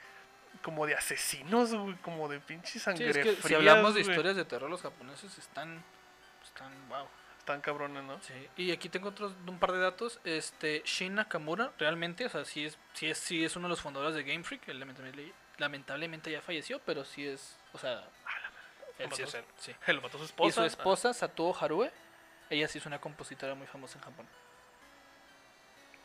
como 0.62 0.86
de 0.86 0.94
asesinos, 0.94 1.74
güey. 1.74 1.94
Como 2.02 2.28
de 2.28 2.38
pinche 2.40 2.72
Sí, 2.72 2.78
sangre 2.78 3.10
es 3.10 3.18
que 3.18 3.36
si 3.36 3.54
hablamos 3.54 3.94
de 3.94 4.00
historias 4.02 4.36
de 4.36 4.44
terror, 4.44 4.68
los 4.70 4.82
japoneses 4.82 5.36
están. 5.38 5.82
Están. 6.44 6.72
Wow. 6.88 7.08
Están 7.38 7.60
cabrones, 7.60 8.04
¿no? 8.04 8.20
Sí. 8.22 8.48
Y 8.56 8.70
aquí 8.70 8.88
tengo 8.88 9.08
otros 9.08 9.32
un 9.48 9.58
par 9.58 9.72
de 9.72 9.78
datos. 9.80 10.20
Este, 10.22 10.82
Shin 10.84 11.16
Nakamura, 11.16 11.72
realmente, 11.78 12.24
o 12.26 12.28
sea, 12.28 12.44
sí 12.44 12.64
es, 12.66 12.78
sí 12.92 13.10
es, 13.10 13.18
sí 13.18 13.44
es 13.44 13.56
uno 13.56 13.66
de 13.66 13.70
los 13.70 13.80
fundadores 13.80 14.14
de 14.14 14.22
Game 14.22 14.44
Freak. 14.44 14.68
Él 14.68 14.78
lamentablemente, 14.78 15.32
lamentablemente 15.58 16.30
ya 16.30 16.40
falleció, 16.40 16.78
pero 16.86 17.04
sí 17.04 17.26
es, 17.26 17.56
o 17.72 17.78
sea, 17.78 18.04
él 18.98 19.10
Lo 19.10 19.16
sí 19.16 19.22
mató 19.22 19.38
él. 19.38 19.44
Sí. 19.58 19.74
Lo 19.92 20.02
mató 20.02 20.18
su 20.18 20.24
esposa. 20.24 20.48
Y 20.48 20.52
su 20.52 20.62
esposa, 20.62 21.12
Satuo 21.12 21.56
Harue, 21.60 21.90
ella 22.48 22.68
sí 22.68 22.78
es 22.78 22.86
una 22.86 23.00
compositora 23.00 23.56
muy 23.56 23.66
famosa 23.66 23.98
en 23.98 24.04
Japón. 24.04 24.28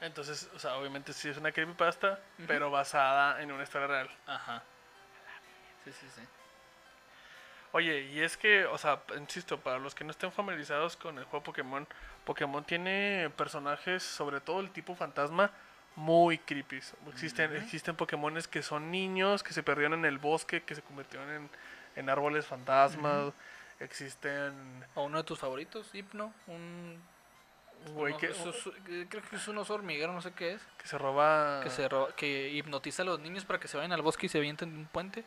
Entonces, 0.01 0.49
o 0.55 0.59
sea, 0.59 0.75
obviamente 0.77 1.11
sí 1.13 1.29
es 1.29 1.37
una 1.37 1.51
creepypasta, 1.51 2.19
Ujú. 2.37 2.47
pero 2.47 2.69
basada 2.69 3.41
en 3.41 3.51
una 3.51 3.63
historia 3.63 3.87
real. 3.87 4.09
Ajá. 4.27 4.63
Sí, 5.85 5.91
sí, 5.91 6.07
sí. 6.15 6.21
Oye, 7.71 8.01
y 8.01 8.21
es 8.21 8.37
que, 8.37 8.65
o 8.65 8.77
sea, 8.77 9.01
insisto, 9.17 9.59
para 9.59 9.77
los 9.77 9.93
que 9.93 10.03
no 10.03 10.11
estén 10.11 10.31
familiarizados 10.31 10.95
con 10.95 11.17
el 11.17 11.25
juego 11.25 11.43
Pokémon, 11.43 11.85
Pokémon 12.25 12.63
tiene 12.63 13.29
personajes, 13.35 14.03
sobre 14.03 14.39
todo 14.39 14.61
el 14.61 14.71
tipo 14.71 14.95
fantasma, 14.95 15.51
muy 15.95 16.37
creepy. 16.37 16.79
Existen, 17.09 17.51
Ujú. 17.51 17.59
existen 17.59 17.95
Pokémones 17.95 18.47
que 18.47 18.61
son 18.61 18.91
niños, 18.91 19.43
que 19.43 19.53
se 19.53 19.63
perdieron 19.63 19.99
en 19.99 20.05
el 20.05 20.17
bosque, 20.17 20.63
que 20.63 20.75
se 20.75 20.81
convirtieron 20.81 21.29
en, 21.29 21.49
en 21.95 22.09
árboles 22.09 22.45
fantasmas. 22.45 23.33
Existen 23.79 24.85
O 24.95 25.03
uno 25.03 25.17
de 25.17 25.23
tus 25.23 25.37
favoritos, 25.39 25.93
Hypno, 25.93 26.33
un... 26.47 27.01
güey 27.93 28.15
que, 28.17 28.27
eh, 28.27 29.07
creo 29.09 29.23
que 29.23 29.35
es 29.35 29.47
un 29.47 29.57
oso 29.57 29.73
hormiguero, 29.75 30.13
no 30.13 30.21
sé 30.21 30.31
qué 30.33 30.53
es. 30.53 30.61
que 30.77 30.87
se 30.87 30.97
roba... 30.97 31.61
Que, 31.63 31.69
se 31.69 31.87
roba- 31.89 32.13
que 32.15 32.49
hipnotiza 32.49 33.01
a 33.01 33.05
los 33.05 33.19
niños 33.19 33.45
para 33.45 33.59
que 33.59 33.67
se 33.67 33.77
vayan 33.77 33.91
al 33.93 34.01
bosque 34.01 34.25
y 34.25 34.29
se 34.29 34.37
avienten 34.37 34.71
de 34.73 34.77
un 34.79 34.85
puente. 34.85 35.23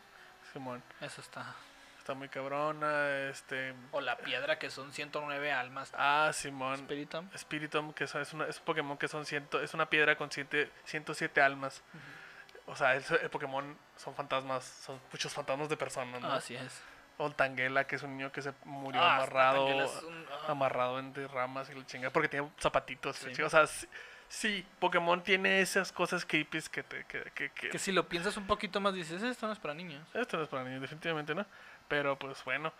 Simón, 0.53 0.83
Eso 1.01 1.21
está. 1.21 1.55
está 1.99 2.15
muy 2.15 2.29
cabrona, 2.29 3.29
este... 3.31 3.75
O 3.93 4.01
la 4.01 4.17
piedra 4.19 4.59
que 4.59 4.71
son 4.71 4.93
109 4.93 5.53
almas. 5.53 5.93
Ah, 5.97 6.31
Simón. 6.33 6.77
Spiritomb. 6.79 7.37
Spiritomb, 7.37 7.95
que 7.95 8.07
son- 8.07 8.23
es, 8.23 8.33
una- 8.33 8.47
es 8.47 8.59
un 8.59 8.65
Pokémon 8.65 8.97
que 8.99 9.09
son 9.09 9.25
ciento, 9.27 9.61
es 9.61 9.75
una 9.75 9.89
piedra 9.89 10.17
con 10.17 10.31
siete- 10.33 10.71
107 10.85 11.41
almas. 11.41 11.83
O 12.67 12.77
sea, 12.77 12.95
el, 12.95 13.05
el 13.23 13.31
Pokémon 13.31 13.77
son 13.97 14.15
fantasmas, 14.15 14.65
son 14.65 15.01
muchos 15.13 15.33
fantasmas 15.33 15.69
de 15.69 15.77
personas, 15.77 16.21
¿no? 16.21 16.33
Así 16.33 16.55
es. 16.55 16.83
O 17.23 17.27
el 17.27 17.35
Tangela, 17.35 17.87
que 17.87 17.97
es 17.97 18.03
un 18.03 18.17
niño 18.17 18.33
que 18.33 18.41
se 18.41 18.53
murió 18.65 19.01
Ah, 19.03 19.17
amarrado, 19.17 19.67
un- 19.67 20.27
ah. 20.33 20.45
amarrado 20.53 20.99
entre 20.99 21.29
ramas 21.29 21.69
y 21.71 21.75
la 21.75 21.85
chinga, 21.85 22.09
porque 22.11 22.29
tiene 22.29 22.49
zapatitos. 22.59 23.17
Sí. 23.17 23.35
¿sí? 23.35 23.43
O 23.43 23.51
sea, 23.51 23.67
sí, 23.67 23.87
sí, 24.29 24.67
Pokémon 24.79 25.23
tiene 25.23 25.61
esas 25.61 25.93
cosas 25.93 26.25
creepy 26.25 26.63
que 26.73 26.83
te... 26.83 27.05
Que, 27.05 27.23
que, 27.35 27.51
que- 27.51 27.69
Que 27.69 27.79
si 27.79 27.93
lo 27.93 28.09
piensas 28.09 28.37
un 28.39 28.47
poquito 28.47 28.81
más 28.81 28.95
dices, 28.95 29.23
esto 29.23 29.47
no 29.47 29.53
es 29.53 29.59
para 29.59 29.75
niños. 29.75 30.03
Esto 30.15 30.39
no 30.39 30.45
es 30.45 30.49
para 30.49 30.65
niños, 30.65 30.81
definitivamente 30.81 31.35
no. 31.35 31.45
Pero 31.89 32.19
pues 32.19 32.43
bueno, 32.45 32.73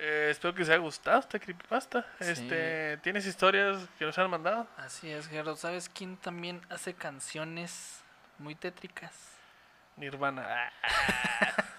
eh, 0.00 0.26
espero 0.32 0.52
que 0.54 0.62
os 0.62 0.68
haya 0.70 0.78
gustado 0.78 1.20
esta 1.20 1.38
creepypasta. 1.38 2.04
Sí. 2.20 2.30
Este, 2.30 2.96
¿Tienes 2.96 3.24
historias 3.26 3.78
que 3.96 4.06
nos 4.06 4.18
han 4.18 4.28
mandado? 4.28 4.66
Así 4.76 5.08
es, 5.08 5.28
Gerardo. 5.28 5.54
¿Sabes 5.54 5.88
quién 5.88 6.16
también 6.16 6.60
hace 6.68 6.94
canciones 6.94 8.02
muy 8.38 8.56
tétricas? 8.56 9.36
Nirvana. 9.96 10.72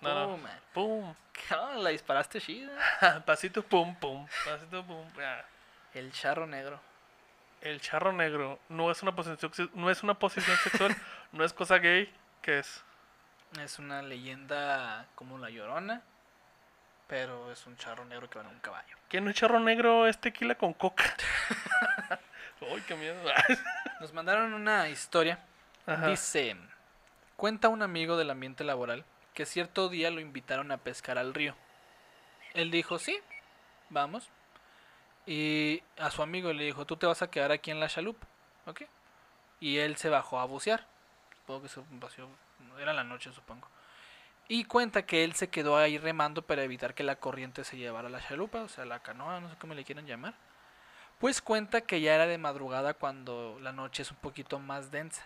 No. 0.00 0.28
Pum. 0.28 0.40
Pum. 0.72 1.14
Ah, 1.50 1.74
la 1.76 1.90
disparaste 1.90 2.40
chida. 2.40 2.72
Pasito 3.26 3.62
pum 3.62 3.94
pum. 3.96 4.26
Pasito 4.44 4.84
pum. 4.84 5.06
Ah. 5.22 5.44
El 5.94 6.12
charro 6.12 6.46
negro. 6.46 6.80
El 7.60 7.80
charro 7.80 8.12
negro 8.12 8.58
no 8.68 8.90
es 8.90 9.02
una 9.02 9.14
posición 9.14 9.70
no 9.74 9.90
es 9.90 10.02
una 10.02 10.14
posición 10.14 10.56
sexual, 10.58 10.96
no 11.32 11.44
es 11.44 11.52
cosa 11.52 11.76
gay, 11.78 12.10
¿qué 12.40 12.60
es? 12.60 12.82
Es 13.60 13.78
una 13.78 14.00
leyenda 14.00 15.06
como 15.14 15.36
la 15.38 15.50
llorona. 15.50 16.02
Pero 17.06 17.50
es 17.50 17.66
un 17.66 17.76
charro 17.76 18.04
negro 18.04 18.30
que 18.30 18.38
va 18.38 18.44
en 18.44 18.52
un 18.52 18.60
caballo. 18.60 18.96
¿Quién 19.08 19.24
no 19.24 19.30
es 19.30 19.36
charro 19.36 19.58
negro 19.58 20.06
es 20.06 20.18
tequila 20.18 20.54
con 20.54 20.72
coca? 20.72 21.04
Uy, 22.72 22.80
qué 22.82 22.94
miedo. 22.94 23.20
Nos 24.00 24.12
mandaron 24.12 24.54
una 24.54 24.88
historia. 24.88 25.40
Ajá. 25.86 26.06
Dice, 26.06 26.56
cuenta 27.34 27.68
un 27.68 27.82
amigo 27.82 28.16
del 28.16 28.30
ambiente 28.30 28.62
laboral 28.62 29.04
que 29.34 29.46
cierto 29.46 29.88
día 29.88 30.10
lo 30.10 30.20
invitaron 30.20 30.72
a 30.72 30.78
pescar 30.78 31.18
al 31.18 31.34
río. 31.34 31.54
Él 32.54 32.70
dijo, 32.70 32.98
sí, 32.98 33.18
vamos. 33.88 34.28
Y 35.26 35.82
a 35.98 36.10
su 36.10 36.22
amigo 36.22 36.52
le 36.52 36.64
dijo, 36.64 36.86
tú 36.86 36.96
te 36.96 37.06
vas 37.06 37.22
a 37.22 37.30
quedar 37.30 37.52
aquí 37.52 37.70
en 37.70 37.80
la 37.80 37.88
chalupa, 37.88 38.26
¿ok? 38.66 38.82
Y 39.60 39.78
él 39.78 39.96
se 39.96 40.08
bajó 40.08 40.40
a 40.40 40.44
bucear. 40.44 40.86
Supongo 41.40 41.62
que 41.62 41.68
se 41.68 41.82
vació, 41.90 42.28
era 42.78 42.92
la 42.92 43.04
noche 43.04 43.32
supongo. 43.32 43.68
Y 44.48 44.64
cuenta 44.64 45.06
que 45.06 45.22
él 45.22 45.34
se 45.34 45.48
quedó 45.48 45.76
ahí 45.76 45.96
remando 45.98 46.42
para 46.42 46.64
evitar 46.64 46.94
que 46.94 47.04
la 47.04 47.16
corriente 47.16 47.62
se 47.62 47.76
llevara 47.76 48.08
la 48.08 48.20
chalupa, 48.20 48.62
o 48.62 48.68
sea, 48.68 48.84
la 48.84 49.00
canoa, 49.00 49.40
no 49.40 49.48
sé 49.48 49.56
cómo 49.56 49.74
le 49.74 49.84
quieran 49.84 50.06
llamar. 50.06 50.34
Pues 51.20 51.40
cuenta 51.40 51.82
que 51.82 52.00
ya 52.00 52.14
era 52.14 52.26
de 52.26 52.38
madrugada 52.38 52.94
cuando 52.94 53.58
la 53.60 53.72
noche 53.72 54.02
es 54.02 54.10
un 54.10 54.16
poquito 54.16 54.58
más 54.58 54.90
densa. 54.90 55.24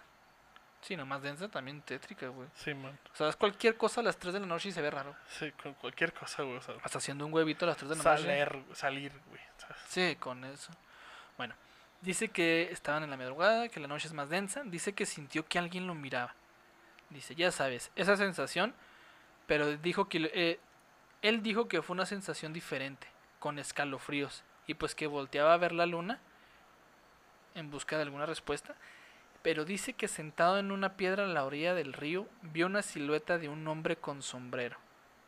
Sí, 0.84 0.96
no 0.96 1.06
más 1.06 1.22
densa, 1.22 1.48
también 1.48 1.80
tétrica, 1.80 2.28
güey. 2.28 2.46
Sí, 2.54 2.74
man. 2.74 2.98
O 3.12 3.16
sea, 3.16 3.28
es 3.30 3.36
cualquier 3.36 3.76
cosa 3.78 4.02
a 4.02 4.04
las 4.04 4.18
3 4.18 4.34
de 4.34 4.40
la 4.40 4.46
noche 4.46 4.68
y 4.68 4.72
se 4.72 4.82
ve 4.82 4.90
raro. 4.90 5.16
Sí, 5.28 5.50
con 5.52 5.72
cualquier 5.74 6.12
cosa, 6.12 6.42
güey. 6.42 6.58
o 6.58 6.60
sea, 6.60 6.74
Hasta 6.82 6.98
haciendo 6.98 7.24
un 7.24 7.32
huevito 7.32 7.64
a 7.64 7.68
las 7.68 7.78
3 7.78 7.88
de 7.88 7.96
la 7.96 8.02
noche. 8.04 8.22
salir, 8.22 8.64
salir, 8.74 9.12
güey. 9.28 9.40
¿sabes? 9.56 9.76
Sí, 9.88 10.16
con 10.16 10.44
eso. 10.44 10.70
Bueno, 11.38 11.54
dice 12.02 12.28
que 12.28 12.68
estaban 12.70 13.02
en 13.02 13.08
la 13.10 13.16
madrugada, 13.16 13.70
que 13.70 13.80
la 13.80 13.88
noche 13.88 14.08
es 14.08 14.12
más 14.12 14.28
densa. 14.28 14.62
Dice 14.64 14.92
que 14.92 15.06
sintió 15.06 15.46
que 15.46 15.58
alguien 15.58 15.86
lo 15.86 15.94
miraba. 15.94 16.34
Dice, 17.08 17.34
ya 17.34 17.50
sabes, 17.50 17.90
esa 17.96 18.16
sensación, 18.18 18.74
pero 19.46 19.76
dijo 19.78 20.08
que... 20.10 20.30
eh, 20.34 20.60
él 21.22 21.42
dijo 21.42 21.66
que 21.66 21.80
fue 21.80 21.94
una 21.94 22.04
sensación 22.04 22.52
diferente, 22.52 23.06
con 23.38 23.58
escalofríos. 23.58 24.44
Y 24.66 24.74
pues 24.74 24.94
que 24.94 25.06
volteaba 25.06 25.54
a 25.54 25.56
ver 25.56 25.72
la 25.72 25.86
luna 25.86 26.20
en 27.54 27.70
busca 27.70 27.96
de 27.96 28.02
alguna 28.02 28.26
respuesta. 28.26 28.74
Pero 29.44 29.64
dice 29.66 29.92
que 29.92 30.08
sentado 30.08 30.58
en 30.58 30.72
una 30.72 30.96
piedra 30.96 31.24
a 31.24 31.28
la 31.28 31.44
orilla 31.44 31.74
del 31.74 31.92
río, 31.92 32.26
vio 32.42 32.64
una 32.66 32.80
silueta 32.82 33.38
de 33.38 33.48
un 33.48 33.68
hombre 33.68 33.94
con 33.96 34.22
sombrero. 34.22 34.78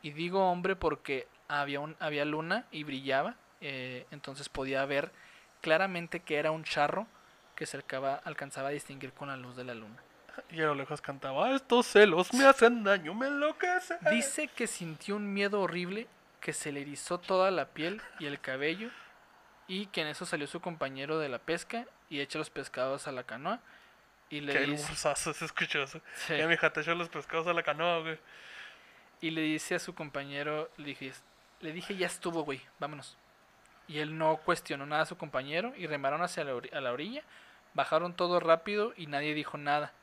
Y 0.01 0.11
digo 0.11 0.49
hombre 0.51 0.75
porque 0.75 1.27
había, 1.47 1.79
un, 1.79 1.95
había 1.99 2.25
luna 2.25 2.65
y 2.71 2.83
brillaba, 2.83 3.35
eh, 3.61 4.05
entonces 4.11 4.49
podía 4.49 4.83
ver 4.85 5.11
claramente 5.61 6.19
que 6.21 6.37
era 6.37 6.49
un 6.51 6.63
charro 6.63 7.05
que 7.55 7.67
se 7.67 7.77
alcaba- 7.77 8.19
alcanzaba 8.25 8.69
a 8.69 8.71
distinguir 8.71 9.13
con 9.13 9.27
la 9.27 9.37
luz 9.37 9.55
de 9.55 9.63
la 9.63 9.75
luna. 9.75 9.97
Y 10.49 10.61
a 10.61 10.65
lo 10.65 10.73
lejos 10.75 10.99
cantaba, 10.99 11.55
estos 11.55 11.85
celos 11.85 12.33
me 12.33 12.45
hacen 12.45 12.83
daño, 12.83 13.13
me 13.13 13.27
enloquece. 13.27 13.97
Dice 14.11 14.47
que 14.47 14.65
sintió 14.67 15.15
un 15.15 15.31
miedo 15.31 15.61
horrible, 15.61 16.07
que 16.41 16.53
se 16.53 16.71
le 16.71 16.81
erizó 16.81 17.19
toda 17.19 17.49
la 17.51 17.65
piel 17.67 18.01
y 18.19 18.25
el 18.25 18.39
cabello, 18.39 18.89
y 19.67 19.87
que 19.87 20.01
en 20.01 20.07
eso 20.07 20.25
salió 20.25 20.47
su 20.47 20.59
compañero 20.59 21.19
de 21.19 21.29
la 21.29 21.39
pesca 21.39 21.85
y 22.09 22.19
echa 22.19 22.39
los 22.39 22.49
pescados 22.49 23.07
a 23.07 23.11
la 23.11 23.23
canoa. 23.23 23.59
Y 24.29 24.41
le 24.41 24.53
dice, 24.59 24.63
hermosazo, 24.83 25.33
se 25.33 25.45
escuchó 25.45 25.83
eso. 25.83 26.01
Sí. 26.15 26.37
Ya 26.37 26.47
mi 26.47 26.57
te 26.57 26.81
echó 26.81 26.93
los 26.95 27.09
pescados 27.09 27.47
a 27.47 27.53
la 27.53 27.63
canoa, 27.63 27.99
güey. 27.99 28.19
y 29.21 29.31
le 29.31 29.41
dice 29.41 29.75
a 29.75 29.79
su 29.79 29.95
compañero, 29.95 30.69
le 30.77 30.85
dije, 30.87 31.11
le 31.61 31.71
dije 31.71 31.95
ya 31.95 32.07
estuvo, 32.07 32.43
güey, 32.43 32.61
vámonos. 32.79 33.17
Y 33.87 33.99
él 33.99 34.17
no 34.17 34.37
cuestionó 34.37 34.85
nada 34.85 35.03
a 35.03 35.05
su 35.05 35.17
compañero 35.17 35.73
y 35.77 35.87
remaron 35.87 36.21
hacia 36.21 36.43
la, 36.43 36.53
ori- 36.53 36.73
a 36.73 36.81
la 36.81 36.91
orilla, 36.91 37.23
bajaron 37.73 38.13
todo 38.13 38.39
rápido 38.41 38.93
y 38.97 39.07
nadie 39.07 39.33
dijo 39.33 39.57
nada. 39.57 39.93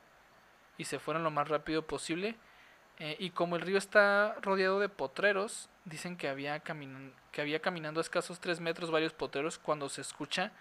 Y 0.77 0.85
se 0.85 0.97
fueron 0.99 1.23
lo 1.23 1.29
más 1.31 1.47
rápido 1.47 1.85
posible. 1.85 2.35
eh, 2.97 3.15
y 3.19 3.29
como 3.29 3.55
el 3.57 3.61
río 3.61 3.77
está 3.77 4.35
rodeado 4.41 4.79
de 4.79 4.89
potreros, 4.89 5.69
dicen 5.85 6.17
que 6.17 6.27
había, 6.29 6.59
que 6.61 7.41
había 7.41 7.59
caminando 7.61 7.99
a 7.99 8.01
escasos 8.01 8.39
tres 8.39 8.59
metros 8.59 8.89
varios 8.89 9.13
potreros 9.13 9.59
cuando 9.59 9.87
se 9.89 10.01
escucha 10.01 10.51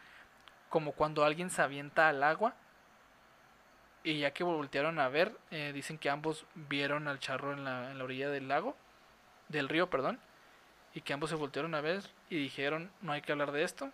como 0.68 0.92
cuando 0.92 1.24
alguien 1.24 1.48
se 1.48 1.62
avienta 1.62 2.09
al 2.09 2.22
agua. 2.22 2.55
Y 4.05 4.19
ya 4.19 4.33
que 4.33 4.45
voltearon 4.45 5.01
a 5.01 5.09
ver, 5.09 5.37
eh, 5.51 5.73
dicen 5.75 5.99
que 5.99 6.11
ambos 6.11 6.47
vieron 6.55 7.09
al 7.09 7.19
charro 7.19 7.53
en 7.53 7.64
la, 7.64 7.90
en 7.90 7.99
la 7.99 8.05
orilla 8.05 8.29
del 8.29 8.49
lago, 8.49 8.77
del 9.49 9.69
río, 9.69 9.90
perdón, 9.90 10.21
y 10.95 11.01
que 11.01 11.12
ambos 11.12 11.31
se 11.31 11.37
voltearon 11.37 11.75
a 11.75 11.81
ver 11.81 12.03
y 12.31 12.37
dijeron, 12.37 12.90
no 13.01 13.12
hay 13.12 13.23
que 13.23 13.33
hablar 13.33 13.51
de 13.51 13.64
esto, 13.64 13.90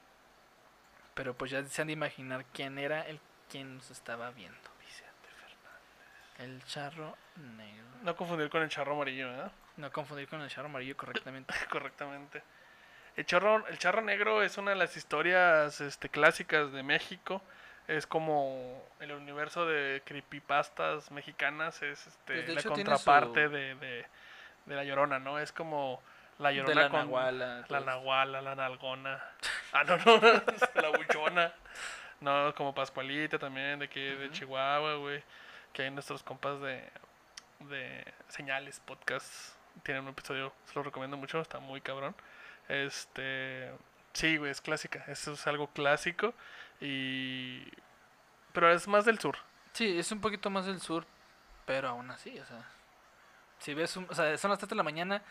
pero 1.14 1.34
pues 1.34 1.50
ya 1.50 1.64
se 1.64 1.80
han 1.80 1.86
de 1.86 1.94
imaginar 1.94 2.44
quién 2.52 2.78
era 2.78 3.02
el 3.02 3.20
quien 3.50 3.76
nos 3.76 3.90
estaba 3.90 4.30
viendo. 4.30 4.58
Vicente 4.80 5.28
Fernández. 5.36 6.38
El 6.38 6.64
charro 6.64 7.16
negro. 7.36 7.86
No 8.02 8.16
confundir 8.16 8.48
con 8.48 8.62
el 8.62 8.68
charro 8.68 8.94
amarillo, 8.94 9.28
¿verdad? 9.28 9.52
No 9.76 9.90
confundir 9.92 10.28
con 10.28 10.40
el 10.40 10.48
charro 10.48 10.66
amarillo 10.66 10.96
correctamente. 10.96 11.52
Correctamente. 11.70 12.42
El 13.16 13.26
charro, 13.26 13.66
el 13.66 13.78
charro 13.78 14.02
negro 14.02 14.42
es 14.42 14.56
una 14.56 14.70
de 14.70 14.76
las 14.76 14.96
historias 14.96 15.80
este, 15.80 16.08
clásicas 16.08 16.72
de 16.72 16.82
México. 16.82 17.42
Es 17.90 18.06
como 18.06 18.82
el 19.00 19.10
universo 19.12 19.66
de 19.66 20.02
creepypastas 20.04 21.10
mexicanas. 21.10 21.82
Es 21.82 22.06
este, 22.06 22.34
Pues, 22.34 22.46
de 22.46 22.54
la 22.54 22.60
hecho, 22.60 22.68
contraparte 22.70 23.46
su- 23.46 23.52
de, 23.52 23.74
de, 23.74 24.06
de 24.66 24.74
La 24.76 24.84
Llorona, 24.84 25.18
¿no? 25.18 25.38
Es 25.40 25.50
como 25.52 26.00
La 26.38 26.50
De 26.50 26.56
Llorona 26.56 26.82
la 26.82 26.88
con 26.88 27.00
nahuala. 27.00 27.46
la 27.68 27.78
eso. 27.78 27.80
nahuala, 27.86 28.40
la 28.42 28.54
nalgona. 28.54 29.22
Ah, 29.72 29.84
no, 29.84 29.96
no, 29.98 30.20
la 30.82 30.88
buchona. 30.98 31.52
No, 32.20 32.52
como 32.56 32.74
Pascualita 32.74 33.38
también, 33.38 33.78
de 33.78 33.84
aquí 33.84 34.00
de 34.00 34.26
Ujú. 34.26 34.34
Chihuahua, 34.34 34.94
güey. 34.96 35.22
Que 35.72 35.82
hay 35.82 35.90
nuestros 35.92 36.24
compas 36.24 36.60
de, 36.60 36.82
de 37.60 38.04
Señales 38.28 38.80
Podcast. 38.80 39.54
Tienen 39.84 40.02
un 40.02 40.08
episodio, 40.10 40.52
se 40.66 40.74
lo 40.74 40.82
recomiendo 40.82 41.16
mucho, 41.16 41.40
está 41.40 41.60
muy 41.60 41.80
cabrón. 41.80 42.16
Este. 42.68 43.70
Sí, 44.12 44.36
güey, 44.36 44.50
es 44.50 44.60
clásica. 44.60 45.04
Eso 45.08 45.32
es 45.32 45.46
algo 45.46 45.68
clásico. 45.68 46.34
Y. 46.80 47.64
Pero 48.52 48.72
es 48.72 48.88
más 48.88 49.04
del 49.04 49.18
sur. 49.18 49.36
Sí, 49.72 49.98
es 49.98 50.10
un 50.10 50.20
poquito 50.20 50.50
más 50.50 50.66
del 50.66 50.80
sur, 50.80 51.06
pero 51.66 51.88
aún 51.88 52.10
así, 52.10 52.38
o 52.38 52.44
sea. 52.44 52.64
Si 53.60 53.74
ves, 53.74 53.96
un, 53.96 54.06
o 54.08 54.14
sea, 54.14 54.36
son 54.38 54.50
las 54.50 54.58
3 54.58 54.70
de 54.70 54.76
la 54.76 54.82
mañana. 54.82 55.22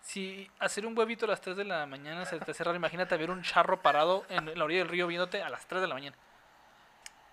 Si 0.00 0.50
hacer 0.58 0.84
un 0.86 0.98
huevito 0.98 1.26
a 1.26 1.28
las 1.28 1.40
3 1.40 1.56
de 1.56 1.64
la 1.64 1.86
mañana 1.86 2.24
se 2.26 2.38
te 2.38 2.50
hace 2.50 2.64
raro, 2.64 2.76
imagínate 2.76 3.16
ver 3.16 3.30
un 3.30 3.42
charro 3.42 3.80
parado 3.80 4.26
en 4.28 4.58
la 4.58 4.64
orilla 4.64 4.80
del 4.80 4.88
río 4.88 5.06
viéndote 5.06 5.42
a 5.42 5.48
las 5.48 5.66
3 5.66 5.80
de 5.80 5.88
la 5.88 5.94
mañana. 5.94 6.16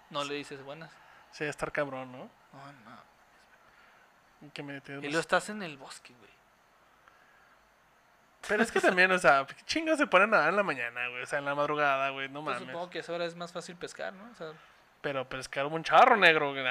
No 0.10 0.24
le 0.24 0.36
dices 0.36 0.62
buenas. 0.64 0.92
Sí, 1.32 1.46
estar 1.46 1.72
cabrón, 1.72 2.12
¿no? 2.12 2.30
No, 2.54 2.72
no. 2.86 4.52
Que 4.54 4.64
me 4.64 4.82
Y 5.02 5.10
lo 5.10 5.20
estás 5.20 5.50
en 5.50 5.64
el 5.64 5.78
bosque, 5.78 6.14
güey. 6.14 6.32
Pero 8.48 8.64
es 8.64 8.72
que 8.72 8.80
también, 8.82 9.12
o 9.12 9.20
sea, 9.20 9.46
chingos 9.66 9.98
se 9.98 10.08
ponen 10.08 10.30
a 10.34 10.38
nadar 10.38 10.50
en 10.50 10.56
la 10.58 10.64
mañana, 10.64 11.08
güey. 11.10 11.22
O 11.24 11.26
sea, 11.26 11.40
en 11.40 11.46
la 11.46 11.54
madrugada, 11.56 12.10
güey. 12.10 12.28
No 12.30 12.44
Pues 12.44 12.56
mames. 12.56 12.70
supongo 12.70 12.90
que 12.90 12.98
a 12.98 13.02
esa 13.02 13.14
hora 13.14 13.26
es 13.26 13.36
más 13.36 13.52
fácil 13.52 13.76
pescar, 13.76 14.14
¿no? 14.14 14.30
O 14.32 14.36
sea, 14.36 14.52
Pero 15.02 15.28
pescar 15.30 15.66
un 15.68 15.84
charro 15.84 16.18
negro, 16.18 16.52
güey. 16.52 16.64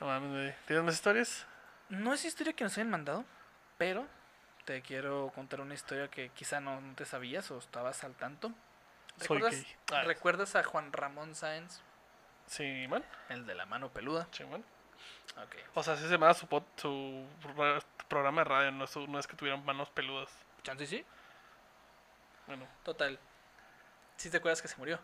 No 0.00 0.06
mames, 0.06 0.30
güey. 0.30 0.54
¿Tienes 0.66 0.84
más 0.84 0.94
historias? 0.94 1.46
no 1.88 2.14
es 2.14 2.24
historia 2.24 2.54
que 2.54 2.64
nos 2.64 2.72
hayan 2.78 2.88
mandado, 2.88 3.24
pero 3.76 4.06
te 4.64 4.80
quiero 4.80 5.30
contar 5.34 5.60
una 5.60 5.74
historia 5.74 6.08
que 6.08 6.30
quizá 6.30 6.58
no, 6.60 6.80
no 6.80 6.94
te 6.94 7.04
sabías 7.04 7.50
o 7.50 7.58
estabas 7.58 8.02
al 8.04 8.14
tanto. 8.14 8.48
Soy 9.18 9.38
¿Recuerdas, 9.38 9.52
gay. 9.62 9.76
Ah. 9.92 10.02
¿Recuerdas 10.04 10.56
a 10.56 10.62
Juan 10.64 10.90
Ramón 10.92 11.34
Sáenz, 11.34 11.82
Sí, 12.46 12.86
man. 12.88 13.04
el 13.28 13.44
de 13.44 13.54
la 13.54 13.66
mano 13.66 13.90
peluda? 13.90 14.26
Sí, 14.30 14.42
man. 14.44 14.64
Ok. 15.36 15.56
O 15.74 15.82
sea, 15.82 15.94
así 15.94 16.04
se 16.04 16.10
llamaba 16.12 16.32
su, 16.32 16.46
pod- 16.46 16.64
su 16.76 17.26
ra- 17.56 17.78
programa 18.12 18.42
de 18.42 18.44
radio. 18.44 18.70
No, 18.72 19.18
es 19.18 19.26
que 19.26 19.36
tuvieran 19.36 19.64
manos 19.64 19.88
peludas. 19.90 20.28
Chance 20.62 20.86
sí. 20.86 21.04
Bueno, 22.46 22.66
Total. 22.84 23.18
¿Sí 24.16 24.30
te 24.30 24.36
acuerdas 24.36 24.60
que 24.62 24.68
se 24.68 24.76
murió? 24.76 25.00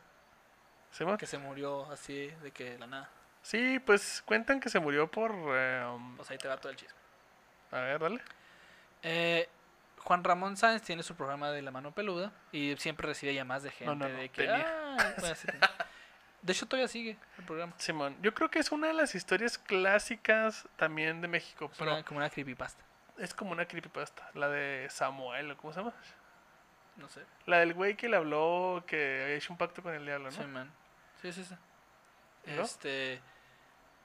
¿sí, 0.90 1.04
man? 1.04 1.16
Que 1.16 1.26
se 1.26 1.38
murió 1.38 1.90
así 1.90 2.26
de 2.42 2.50
que 2.52 2.70
de 2.72 2.78
la 2.78 2.86
nada. 2.86 3.10
Sí, 3.42 3.78
pues 3.78 4.22
cuentan 4.26 4.60
que 4.60 4.68
se 4.68 4.78
murió 4.80 5.10
por. 5.10 5.32
eh, 5.56 5.84
um, 5.94 6.16
Pues 6.16 6.30
ahí 6.30 6.38
te 6.38 6.48
va 6.48 6.56
todo 6.58 6.70
el 6.70 6.76
chisme. 6.76 6.94
a 7.72 7.80
ver, 7.80 7.98
dale. 8.00 8.20
Eh, 9.02 9.48
Juan 10.04 10.22
Ramón 10.24 10.56
Sáenz 10.56 10.82
tiene 10.82 11.02
su 11.02 11.14
programa 11.16 11.50
de 11.50 11.62
la 11.62 11.70
mano 11.70 11.92
peluda 11.92 12.32
y 12.52 12.76
siempre 12.76 13.06
recibe 13.06 13.34
llamadas 13.34 13.62
de 13.64 13.70
gente 13.70 13.86
No, 13.86 13.94
no, 13.94 14.08
no, 14.08 14.18
de 14.18 14.28
que... 14.28 14.46
bueno, 14.46 15.34
sí 15.34 15.46
de 16.42 16.52
hecho 16.52 16.66
todavía 16.66 16.88
sigue 16.88 17.16
el 17.38 17.44
programa. 17.44 17.72
Simón, 17.78 18.16
yo 18.22 18.32
creo 18.34 18.50
que 18.50 18.58
es 18.60 18.70
una 18.72 18.86
de 18.88 18.94
las 18.94 19.14
historias 19.14 19.58
clásicas 19.58 20.66
también 20.76 21.20
de 21.20 21.28
México, 21.28 21.68
Es 21.72 21.78
pero 21.78 21.92
una- 21.94 22.02
como 22.04 22.18
una 22.18 22.30
creepypasta. 22.30 22.82
Es 23.18 23.34
como 23.34 23.52
una 23.52 23.66
creepypasta, 23.66 24.30
la 24.34 24.48
de 24.48 24.88
Samuel, 24.90 25.50
¿o 25.50 25.56
¿cómo 25.56 25.72
se 25.72 25.80
llama? 25.80 25.94
No 26.96 27.08
sé. 27.08 27.24
La 27.46 27.58
del 27.60 27.74
güey 27.74 27.96
que 27.96 28.08
le 28.08 28.16
habló 28.16 28.82
que 28.86 29.22
había 29.22 29.36
hecho 29.36 29.52
un 29.52 29.58
pacto 29.58 29.82
con 29.82 29.94
el 29.94 30.04
diablo, 30.04 30.30
¿no? 30.30 30.36
Sí, 30.36 30.44
man. 30.44 30.70
Sí, 31.22 31.32
sí. 31.32 31.44
Este. 32.44 33.20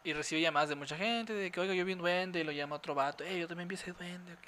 Y 0.03 0.13
recibe 0.13 0.41
llamadas 0.41 0.69
de 0.69 0.75
mucha 0.75 0.97
gente 0.97 1.33
de 1.33 1.51
que, 1.51 1.59
oiga, 1.59 1.73
yo 1.73 1.85
vi 1.85 1.93
un 1.93 1.99
duende 1.99 2.39
y 2.39 2.43
lo 2.43 2.51
llama 2.51 2.75
otro 2.75 2.93
vato. 2.93 3.23
Eh, 3.23 3.39
yo 3.39 3.47
también 3.47 3.67
vi 3.67 3.75
ese 3.75 3.93
duende. 3.93 4.33
ok". 4.33 4.39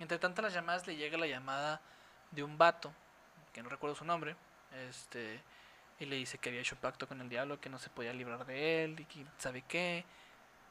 Entre 0.00 0.18
tantas 0.18 0.42
las 0.42 0.54
llamadas 0.54 0.86
le 0.86 0.96
llega 0.96 1.16
la 1.16 1.26
llamada 1.26 1.80
de 2.30 2.42
un 2.42 2.58
vato, 2.58 2.92
que 3.52 3.62
no 3.62 3.68
recuerdo 3.68 3.96
su 3.96 4.04
nombre, 4.04 4.36
este. 4.88 5.40
Y 6.00 6.06
le 6.06 6.16
dice 6.16 6.38
que 6.38 6.50
había 6.50 6.60
hecho 6.60 6.76
pacto 6.76 7.08
con 7.08 7.20
el 7.20 7.28
diablo, 7.28 7.60
que 7.60 7.68
no 7.68 7.78
se 7.78 7.90
podía 7.90 8.12
librar 8.12 8.44
de 8.46 8.84
él 8.84 9.00
y 9.00 9.04
que 9.04 9.24
sabe 9.38 9.62
qué. 9.62 10.04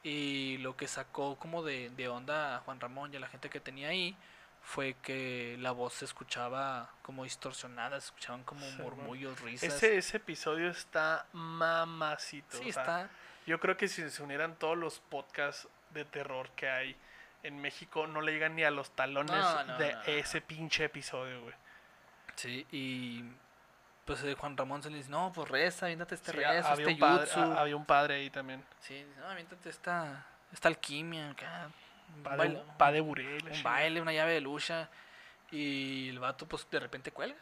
Y 0.02 0.58
lo 0.58 0.76
que 0.76 0.86
sacó 0.86 1.36
como 1.36 1.62
de, 1.62 1.90
de 1.90 2.08
onda 2.08 2.56
a 2.56 2.60
Juan 2.60 2.80
Ramón 2.80 3.12
y 3.12 3.16
a 3.16 3.20
la 3.20 3.28
gente 3.28 3.50
que 3.50 3.60
tenía 3.60 3.88
ahí 3.88 4.16
fue 4.62 4.94
que 5.02 5.56
la 5.60 5.70
voz 5.70 5.94
se 5.94 6.04
escuchaba 6.04 6.90
como 7.02 7.24
distorsionada, 7.24 8.00
se 8.00 8.06
escuchaban 8.06 8.44
como 8.44 8.70
murmullos, 8.72 9.40
risas. 9.40 9.74
Ese, 9.74 9.96
ese 9.96 10.18
episodio 10.18 10.70
está 10.70 11.26
mamacito. 11.32 12.58
Sí, 12.58 12.68
o 12.68 12.72
sea, 12.72 12.82
está. 12.82 13.10
Yo 13.46 13.58
creo 13.60 13.76
que 13.76 13.88
si 13.88 14.08
se 14.10 14.22
unieran 14.22 14.56
todos 14.56 14.76
los 14.76 15.00
podcasts 15.00 15.68
de 15.90 16.04
terror 16.04 16.50
que 16.50 16.68
hay 16.68 16.96
en 17.42 17.58
México, 17.60 18.06
no 18.06 18.20
le 18.20 18.32
llegan 18.32 18.56
ni 18.56 18.64
a 18.64 18.70
los 18.70 18.90
talones 18.90 19.32
No, 19.32 19.64
no, 19.64 19.78
de 19.78 19.94
no. 19.94 20.02
ese 20.02 20.40
pinche 20.42 20.84
episodio, 20.84 21.42
güey. 21.42 21.54
Sí, 22.36 22.66
y 22.70 23.24
pues 24.08 24.24
eh, 24.24 24.34
Juan 24.40 24.56
Ramón 24.56 24.82
se 24.82 24.88
le 24.88 24.96
dice, 24.96 25.10
no, 25.10 25.30
pues 25.34 25.50
reza, 25.50 25.84
aviéntate 25.84 26.14
este 26.14 26.32
Sí, 26.32 26.38
rezo, 26.38 26.66
había, 26.66 26.88
este 26.88 26.94
un 26.94 26.98
padre, 26.98 27.30
había 27.58 27.76
un 27.76 27.84
padre 27.84 28.14
ahí 28.14 28.30
también. 28.30 28.64
Sí, 28.80 29.06
no, 29.18 29.28
aviéntate 29.28 29.68
esta, 29.68 30.24
esta 30.50 30.68
alquimia, 30.68 31.32
acá, 31.32 31.68
un 32.16 32.22
baile, 32.78 33.02
Burel. 33.02 33.46
un 33.46 33.62
baile, 33.62 34.00
una 34.00 34.14
llave 34.14 34.32
de 34.32 34.40
lucha. 34.40 34.88
Y 35.50 36.08
el 36.08 36.20
vato 36.20 36.48
pues 36.48 36.66
de 36.70 36.80
repente 36.80 37.12
cuelga. 37.12 37.36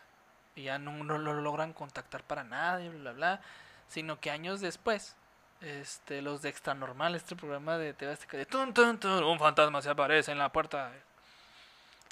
Y 0.57 0.65
ya 0.65 0.77
no, 0.81 1.05
no 1.05 1.19
lo 1.19 1.35
logran 1.35 1.73
contactar 1.73 2.25
para 2.25 2.43
nada 2.43 2.83
y 2.83 2.89
bla, 2.89 2.99
bla, 2.99 3.13
bla. 3.13 3.41
Sino 3.87 4.19
que 4.19 4.33
años 4.33 4.61
después, 4.61 5.15
este, 5.61 6.21
los 6.21 6.43
de 6.43 6.49
Extra 6.49 6.75
Normal, 6.75 7.15
este 7.15 7.37
programa 7.37 7.79
de 7.79 7.95
TV 7.95 8.11
Azteca 8.11 8.39
de 8.39 8.47
tun, 8.47 8.75
tun, 8.75 8.99
tun, 8.99 9.23
un 9.23 9.39
fantasma 9.39 9.81
se 9.83 9.91
aparece 9.91 10.33
en 10.33 10.39
la 10.39 10.51
puerta. 10.51 10.91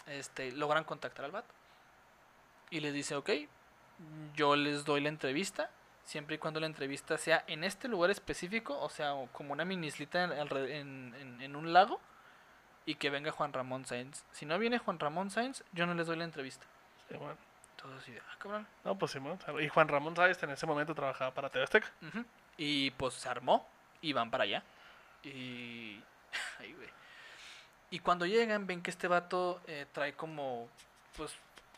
Este, 0.07 0.53
logran 0.53 0.85
contactar 0.85 1.25
al 1.25 1.33
vato. 1.33 1.53
Y 2.71 2.79
les 2.79 2.95
dice, 2.95 3.17
ok, 3.17 3.31
yo 4.35 4.57
les 4.57 4.85
doy 4.85 5.01
la 5.01 5.09
entrevista, 5.09 5.71
siempre 6.05 6.37
y 6.37 6.39
cuando 6.39 6.61
la 6.61 6.67
entrevista 6.67 7.17
sea 7.19 7.45
en 7.47 7.65
este 7.65 7.89
lugar 7.89 8.11
específico, 8.11 8.79
o 8.79 8.89
sea, 8.91 9.15
como 9.33 9.53
una 9.53 9.65
minislita 9.65 10.25
en, 10.25 11.15
en- 11.41 11.57
un 11.57 11.73
lago, 11.73 12.01
y 12.87 12.97
que 12.97 13.09
venga 13.11 13.31
Juan 13.31 13.53
Ramón 13.53 13.87
Sainz. 13.87 14.25
Si 14.33 14.45
no 14.45 14.59
viene 14.59 14.79
Juan 14.79 14.99
Ramón 14.99 15.31
Sainz, 15.31 15.63
yo 15.73 15.87
no 15.87 15.95
les 15.95 16.07
doy 16.07 16.17
la 16.17 16.25
entrevista. 16.25 16.67
Sí, 17.09 17.17
bueno. 17.17 17.37
Ah, 17.87 18.37
cabrón. 18.39 18.67
No, 18.83 18.97
pues 18.99 19.13
Simón. 19.13 19.39
Y 19.61 19.69
Juan 19.69 19.89
Ramón 19.89 20.17
Sáenz 20.17 20.43
en 20.43 20.51
ese 20.51 20.65
momento 20.67 20.95
trabajaba 20.95 21.33
para 21.35 21.51
TV 21.51 21.65
Azteca. 21.65 21.91
Y 22.57 22.91
pues 22.93 23.13
se 23.15 23.29
armó 23.29 23.69
y 24.01 24.13
van 24.15 24.31
para 24.31 24.45
allá. 24.45 24.63
Y. 25.23 26.01
Ay, 26.59 26.73
güey. 26.73 26.89
Y 27.91 27.99
cuando 27.99 28.25
llegan, 28.27 28.67
ven 28.67 28.83
que 28.83 28.91
este 28.91 29.07
vato 29.07 29.61
eh, 29.67 29.87
trae 29.93 30.15
como. 30.15 30.69
Pues. 31.17 31.35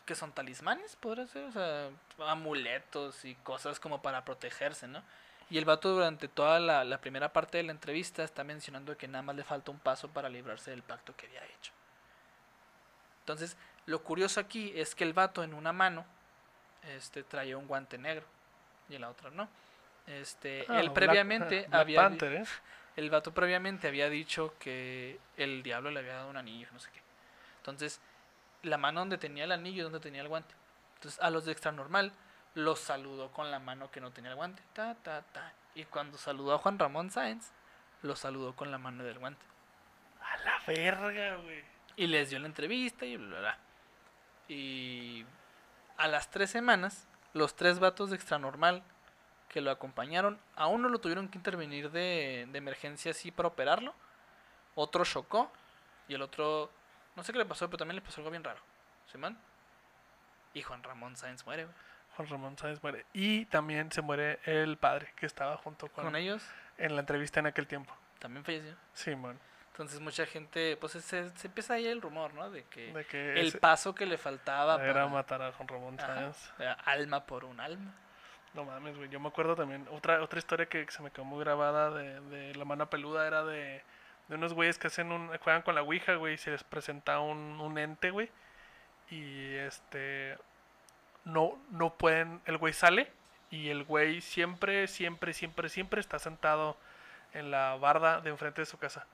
Que 0.07 0.15
son 0.15 0.31
talismanes? 0.31 0.95
Podría 0.95 1.27
ser. 1.27 1.43
O 1.43 1.51
sea, 1.51 1.89
amuletos 2.25 3.23
y 3.25 3.35
cosas 3.35 3.79
como 3.79 4.01
para 4.01 4.25
protegerse, 4.25 4.87
¿no? 4.87 5.03
Y 5.49 5.57
el 5.59 5.65
vato 5.65 5.89
durante 5.93 6.27
toda 6.27 6.59
la, 6.59 6.83
la 6.83 6.99
primera 6.99 7.31
parte 7.31 7.57
de 7.59 7.63
la 7.63 7.71
entrevista 7.71 8.23
está 8.23 8.43
mencionando 8.43 8.97
que 8.97 9.07
nada 9.07 9.21
más 9.21 9.35
le 9.35 9.43
falta 9.43 9.69
un 9.69 9.79
paso 9.79 10.07
para 10.09 10.29
librarse 10.29 10.71
del 10.71 10.81
pacto 10.81 11.15
que 11.15 11.27
había 11.27 11.45
hecho. 11.45 11.71
Entonces, 13.19 13.55
lo 13.85 14.01
curioso 14.03 14.39
aquí 14.39 14.73
es 14.75 14.95
que 14.95 15.03
el 15.03 15.13
vato 15.13 15.43
en 15.43 15.53
una 15.53 15.71
mano 15.71 16.05
este, 16.95 17.23
traía 17.23 17.57
un 17.57 17.67
guante 17.67 17.97
negro 17.97 18.25
y 18.89 18.95
en 18.95 19.01
la 19.01 19.09
otra 19.09 19.29
no. 19.29 19.47
Este, 20.07 20.65
Ah, 20.69 20.79
él 20.79 20.91
previamente 20.91 21.65
Black 21.67 21.81
había 21.81 22.01
Panther, 22.01 22.33
¿eh? 22.33 22.45
el 22.95 23.09
vato 23.09 23.33
previamente 23.33 23.87
había 23.87 24.09
dicho 24.09 24.55
que 24.59 25.19
el 25.35 25.63
diablo 25.63 25.91
le 25.91 25.99
había 25.99 26.13
dado 26.15 26.29
un 26.29 26.37
anillo, 26.37 26.67
no 26.71 26.79
sé 26.79 26.89
qué. 26.91 27.01
Entonces, 27.59 27.99
la 28.67 28.77
mano 28.77 29.01
donde 29.01 29.17
tenía 29.17 29.43
el 29.43 29.51
anillo 29.51 29.81
y 29.81 29.83
donde 29.83 29.99
tenía 29.99 30.21
el 30.21 30.27
guante. 30.27 30.53
Entonces, 30.95 31.21
a 31.21 31.29
los 31.29 31.45
de 31.45 31.51
extra 31.51 31.71
normal 31.71 32.11
los 32.55 32.79
saludó 32.79 33.31
con 33.31 33.51
la 33.51 33.59
mano 33.59 33.91
que 33.91 34.01
no 34.01 34.11
tenía 34.11 34.31
el 34.31 34.37
guante. 34.37 34.63
Ta, 34.73 34.95
ta, 34.95 35.21
ta. 35.21 35.53
Y 35.75 35.85
cuando 35.85 36.17
saludó 36.17 36.53
a 36.53 36.57
Juan 36.57 36.79
Ramón 36.79 37.11
Sáenz, 37.11 37.51
lo 38.01 38.15
saludó 38.15 38.55
con 38.55 38.71
la 38.71 38.77
mano 38.77 39.03
del 39.03 39.19
guante. 39.19 39.45
A 40.21 40.37
la 40.37 40.59
verga, 40.65 41.35
güey. 41.37 41.63
Y 41.95 42.07
les 42.07 42.29
dio 42.29 42.39
la 42.39 42.47
entrevista 42.47 43.05
y 43.05 43.17
bla, 43.17 43.27
bla, 43.27 43.39
bla. 43.39 43.57
Y 44.47 45.25
a 45.97 46.07
las 46.07 46.29
tres 46.29 46.49
semanas, 46.49 47.07
los 47.33 47.55
tres 47.55 47.79
vatos 47.79 48.09
de 48.09 48.15
extra 48.15 48.39
normal 48.39 48.83
que 49.49 49.61
lo 49.61 49.71
acompañaron, 49.71 50.39
a 50.55 50.67
uno 50.67 50.89
lo 50.89 50.99
tuvieron 50.99 51.29
que 51.29 51.37
intervenir 51.37 51.91
de, 51.91 52.47
de 52.51 52.57
emergencia 52.57 53.11
así 53.11 53.31
para 53.31 53.49
operarlo. 53.49 53.93
Otro 54.75 55.05
chocó. 55.05 55.51
Y 56.07 56.13
el 56.13 56.21
otro, 56.21 56.71
no 57.17 57.23
sé 57.23 57.33
qué 57.33 57.39
le 57.39 57.45
pasó, 57.45 57.67
pero 57.67 57.79
también 57.79 57.95
le 57.95 58.01
pasó 58.01 58.21
algo 58.21 58.29
bien 58.31 58.43
raro. 58.43 58.59
¿Sí, 59.11 59.17
man? 59.17 59.37
Y 60.53 60.61
Juan 60.61 60.83
Ramón 60.83 61.17
Sáenz 61.17 61.45
muere, 61.45 61.65
güey. 61.65 61.75
Juan 62.15 62.29
Ramón 62.29 62.57
Sáenz 62.57 62.81
muere. 62.81 63.05
Y 63.13 63.45
también 63.45 63.91
se 63.91 64.01
muere 64.01 64.39
el 64.45 64.77
padre 64.77 65.11
que 65.15 65.25
estaba 65.25 65.57
junto 65.57 65.87
con, 65.89 66.05
Con 66.05 66.15
ellos 66.15 66.43
en 66.77 66.95
la 66.95 67.01
entrevista 67.01 67.39
en 67.39 67.47
aquel 67.47 67.67
tiempo. 67.67 67.93
también 68.19 68.45
falleció. 68.45 68.75
Simón. 68.93 69.39
Entonces 69.71 69.99
mucha 69.99 70.25
gente, 70.25 70.77
pues 70.77 70.93
se, 70.93 71.01
se 71.29 71.47
empieza 71.47 71.75
ahí 71.75 71.85
el 71.87 72.01
rumor, 72.01 72.33
¿no? 72.33 72.49
De 72.49 72.63
que 72.63 72.91
De 72.93 73.05
que 73.05 73.39
el 73.39 73.59
paso 73.59 73.93
que 73.93 74.05
le 74.07 74.17
faltaba 74.17 74.75
era 74.83 74.93
para 74.93 75.07
matar 75.07 75.41
a 75.41 75.51
Juan 75.51 75.67
Ramón. 75.67 75.99
Sáenz. 75.99 76.51
alma 76.85 77.25
por 77.25 77.45
un 77.45 77.59
alma. 77.59 77.93
No 78.53 78.63
mames, 78.65 78.97
güey. 78.97 79.09
Yo 79.09 79.19
me 79.19 79.27
acuerdo 79.27 79.55
también. 79.55 79.87
Otra, 79.91 80.23
otra 80.23 80.39
historia 80.39 80.65
que 80.67 80.89
se 80.89 81.03
me 81.03 81.11
quedó 81.11 81.25
muy 81.25 81.43
grabada 81.43 81.91
de, 81.91 82.19
de 82.21 82.55
la 82.55 82.65
mano 82.65 82.89
peluda 82.89 83.27
era 83.27 83.43
de, 83.43 83.83
de 84.27 84.35
unos 84.35 84.53
güeyes 84.53 84.77
que 84.77 84.87
hacen 84.87 85.11
un. 85.11 85.35
juegan 85.39 85.61
con 85.61 85.75
la 85.75 85.81
Ouija, 85.83 86.15
güey. 86.15 86.35
Y 86.35 86.37
se 86.37 86.51
les 86.51 86.63
presenta 86.63 87.19
un, 87.19 87.59
un 87.61 87.77
ente, 87.77 88.11
güey. 88.11 88.29
Y 89.09 89.55
este. 89.55 90.37
No, 91.25 91.57
no 91.71 91.93
pueden. 91.93 92.41
El 92.45 92.57
güey 92.57 92.73
sale 92.73 93.11
Y 93.51 93.69
el 93.69 93.83
güey 93.83 94.21
siempre, 94.21 94.87
siempre, 94.87 95.33
siempre, 95.33 95.69
siempre 95.69 95.99
está 96.01 96.19
sentado 96.19 96.77
en 97.33 97.51
la 97.51 97.75
barda 97.75 98.21
de 98.21 98.29
enfrente 98.29 98.61
de 98.61 98.65
su 98.65 98.77
casa. 98.77 99.05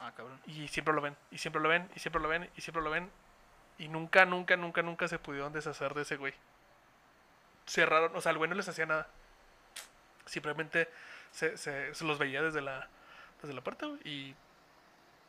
Ah, 0.00 0.12
cabrón. 0.16 0.40
Y 0.46 0.68
siempre 0.68 0.94
lo 0.94 1.00
ven, 1.00 1.16
y 1.30 1.38
siempre 1.38 1.62
lo 1.62 1.68
ven, 1.68 1.88
y 1.94 2.00
siempre 2.00 2.20
lo 2.20 2.28
ven, 2.28 2.50
y 2.56 2.60
siempre 2.60 2.82
lo 2.82 2.90
ven. 2.90 3.10
Y 3.78 3.88
nunca, 3.88 4.24
nunca, 4.24 4.56
nunca, 4.56 4.82
nunca 4.82 5.08
se 5.08 5.18
pudieron 5.18 5.52
deshacer 5.52 5.94
de 5.94 6.02
ese 6.02 6.16
güey. 6.16 6.34
Cerraron, 7.66 8.14
o 8.16 8.20
sea, 8.20 8.32
el 8.32 8.38
güey 8.38 8.48
no 8.50 8.56
les 8.56 8.68
hacía 8.68 8.86
nada. 8.86 9.08
Simplemente 10.26 10.88
se, 11.30 11.56
se, 11.56 11.94
se 11.94 12.04
los 12.04 12.18
veía 12.18 12.42
desde 12.42 12.60
la, 12.60 12.88
desde 13.44 13.54
la 13.54 13.62
puerta, 13.62 13.86
güey, 13.86 14.00
Y, 14.04 14.34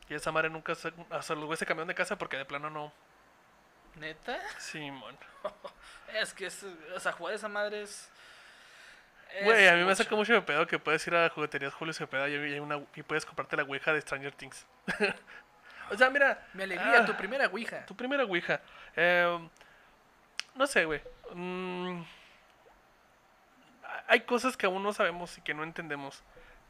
y 0.10 0.14
esa 0.14 0.32
madre 0.32 0.50
nunca 0.50 0.76
se, 0.76 0.90
o 1.10 1.22
sea, 1.22 1.36
los 1.36 1.46
güeyes 1.46 1.60
se 1.60 1.66
cambiaron 1.66 1.88
de 1.88 1.96
casa 1.96 2.18
porque 2.18 2.38
de 2.38 2.46
plano 2.46 2.70
no. 2.70 2.92
¿Neta? 3.96 4.40
Sí, 4.58 4.92
mon. 4.92 5.18
Es 6.14 6.34
que 6.34 6.46
es, 6.46 6.64
o 6.96 7.00
sea, 7.00 7.12
jugar 7.12 7.34
esa 7.34 7.50
madre 7.50 7.82
es... 7.82 8.10
Güey, 9.44 9.68
a 9.68 9.74
mí 9.74 9.84
me 9.84 9.96
saca 9.96 10.16
mucho 10.16 10.34
de 10.34 10.42
pedo 10.42 10.66
que 10.66 10.80
puedes 10.80 11.06
ir 11.08 11.16
a 11.16 11.30
jugueterías 11.30 11.74
Julio 11.74 11.94
Cepeda 11.94 12.30
y, 12.30 12.34
y 12.36 12.54
hay 12.54 12.60
una, 12.60 12.80
y 12.96 13.04
puedes 13.04 13.26
comprarte 13.26 13.58
la 13.58 13.64
ouija 13.64 13.92
de 13.92 14.00
Stranger 14.00 14.32
Things. 14.34 14.66
o 15.92 15.98
sea, 15.98 16.10
mira. 16.10 16.48
Mi 16.54 16.64
alegría, 16.64 17.02
ah, 17.02 17.06
tu 17.06 17.18
primera 17.18 17.48
ouija. 17.48 17.86
Tu 17.86 17.96
primera 17.96 18.24
ouija. 18.24 18.62
Eh, 18.96 19.50
no 20.54 20.68
sé, 20.68 20.86
güey. 20.86 21.02
Mm, 21.34 22.04
hay 24.08 24.22
cosas 24.22 24.56
que 24.56 24.66
aún 24.66 24.84
no 24.84 24.94
sabemos 24.94 25.38
y 25.38 25.42
que 25.42 25.54
no 25.54 25.64
entendemos. 25.64 26.24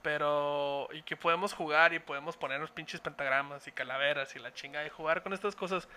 Pero. 0.05 0.87
Y 0.93 1.01
que 1.01 1.17
podemos 1.17 1.51
jugar 1.51 1.91
y 1.93 1.97
podemos 1.97 2.37
ponernos 2.37 2.69
pinches 2.69 3.01
pentagramas 3.01 3.67
y 3.67 3.71
calaveras 3.71 4.35
y 4.35 4.39
la 4.39 4.53
chinga 4.53 4.85
y 4.85 4.89
jugar 4.89 5.23
con 5.23 5.33
estas 5.33 5.55
cosas. 5.55 5.89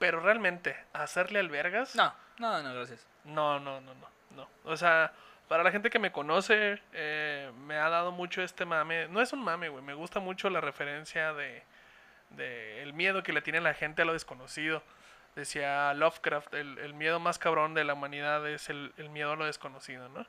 Pero 0.00 0.18
realmente, 0.18 0.76
hacerle 0.92 1.38
albergas. 1.38 1.94
No, 1.94 2.12
no, 2.38 2.60
no, 2.60 2.74
gracias. 2.74 3.06
No, 3.22 3.60
no, 3.60 3.80
no, 3.80 3.94
no, 3.94 4.08
no. 4.34 4.48
O 4.64 4.76
sea, 4.76 5.12
para 5.46 5.62
la 5.62 5.70
gente 5.70 5.90
que 5.90 6.00
me 6.00 6.10
conoce, 6.10 6.82
eh, 6.92 7.52
me 7.66 7.76
ha 7.76 7.88
dado 7.88 8.10
mucho 8.10 8.42
este 8.42 8.64
mame. 8.64 9.06
No 9.06 9.22
es 9.22 9.32
un 9.32 9.44
mame, 9.44 9.68
güey. 9.68 9.84
Me 9.84 9.94
gusta 9.94 10.18
mucho 10.18 10.50
la 10.50 10.60
referencia 10.60 11.32
de, 11.34 11.62
de 12.30 12.82
el 12.82 12.94
miedo 12.94 13.22
que 13.22 13.32
le 13.32 13.42
tiene 13.42 13.60
la 13.60 13.74
gente 13.74 14.02
a 14.02 14.06
lo 14.06 14.12
desconocido. 14.12 14.82
Decía 15.36 15.94
Lovecraft, 15.94 16.52
el, 16.54 16.78
el 16.78 16.94
miedo 16.94 17.20
más 17.20 17.38
cabrón 17.38 17.74
de 17.74 17.84
la 17.84 17.94
humanidad 17.94 18.48
es 18.48 18.68
el, 18.70 18.92
el 18.96 19.08
miedo 19.08 19.34
a 19.34 19.36
lo 19.36 19.46
desconocido, 19.46 20.08
¿no? 20.08 20.26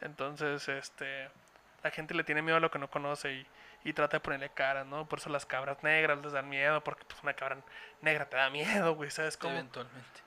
Entonces, 0.00 0.68
este, 0.68 1.28
la 1.82 1.90
gente 1.90 2.14
le 2.14 2.24
tiene 2.24 2.42
miedo 2.42 2.56
a 2.56 2.60
lo 2.60 2.70
que 2.70 2.78
no 2.78 2.90
conoce 2.90 3.32
y, 3.32 3.46
y 3.84 3.92
trata 3.92 4.16
de 4.16 4.20
ponerle 4.20 4.50
cara, 4.50 4.84
¿no? 4.84 5.08
Por 5.08 5.18
eso 5.20 5.30
las 5.30 5.46
cabras 5.46 5.82
negras 5.82 6.18
les 6.18 6.32
dan 6.32 6.48
miedo, 6.48 6.82
porque 6.82 7.04
pues 7.04 7.22
una 7.22 7.34
cabra 7.34 7.58
negra 8.02 8.28
te 8.28 8.36
da 8.36 8.50
miedo, 8.50 8.94
güey, 8.94 9.10
¿sabes 9.10 9.36
cómo? 9.36 9.54
Eventualmente. 9.54 10.20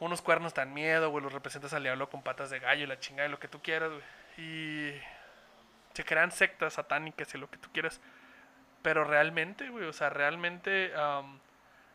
unos 0.00 0.22
cuernos 0.22 0.54
dan 0.54 0.72
miedo, 0.72 1.10
güey, 1.10 1.22
los 1.22 1.32
representas 1.32 1.72
al 1.74 1.82
diablo 1.82 2.08
con 2.08 2.22
patas 2.22 2.50
de 2.50 2.58
gallo 2.58 2.84
y 2.84 2.86
la 2.86 2.98
chingada 2.98 3.28
y 3.28 3.30
lo 3.30 3.38
que 3.38 3.48
tú 3.48 3.60
quieras, 3.62 3.90
güey. 3.90 4.02
Y 4.36 5.00
se 5.92 6.04
crean 6.04 6.32
sectas 6.32 6.74
satánicas 6.74 7.34
y 7.34 7.38
lo 7.38 7.48
que 7.50 7.58
tú 7.58 7.68
quieras. 7.72 8.00
Pero 8.82 9.04
realmente, 9.04 9.68
güey, 9.70 9.84
o 9.84 9.92
sea, 9.92 10.10
realmente 10.10 10.92
am, 10.96 11.38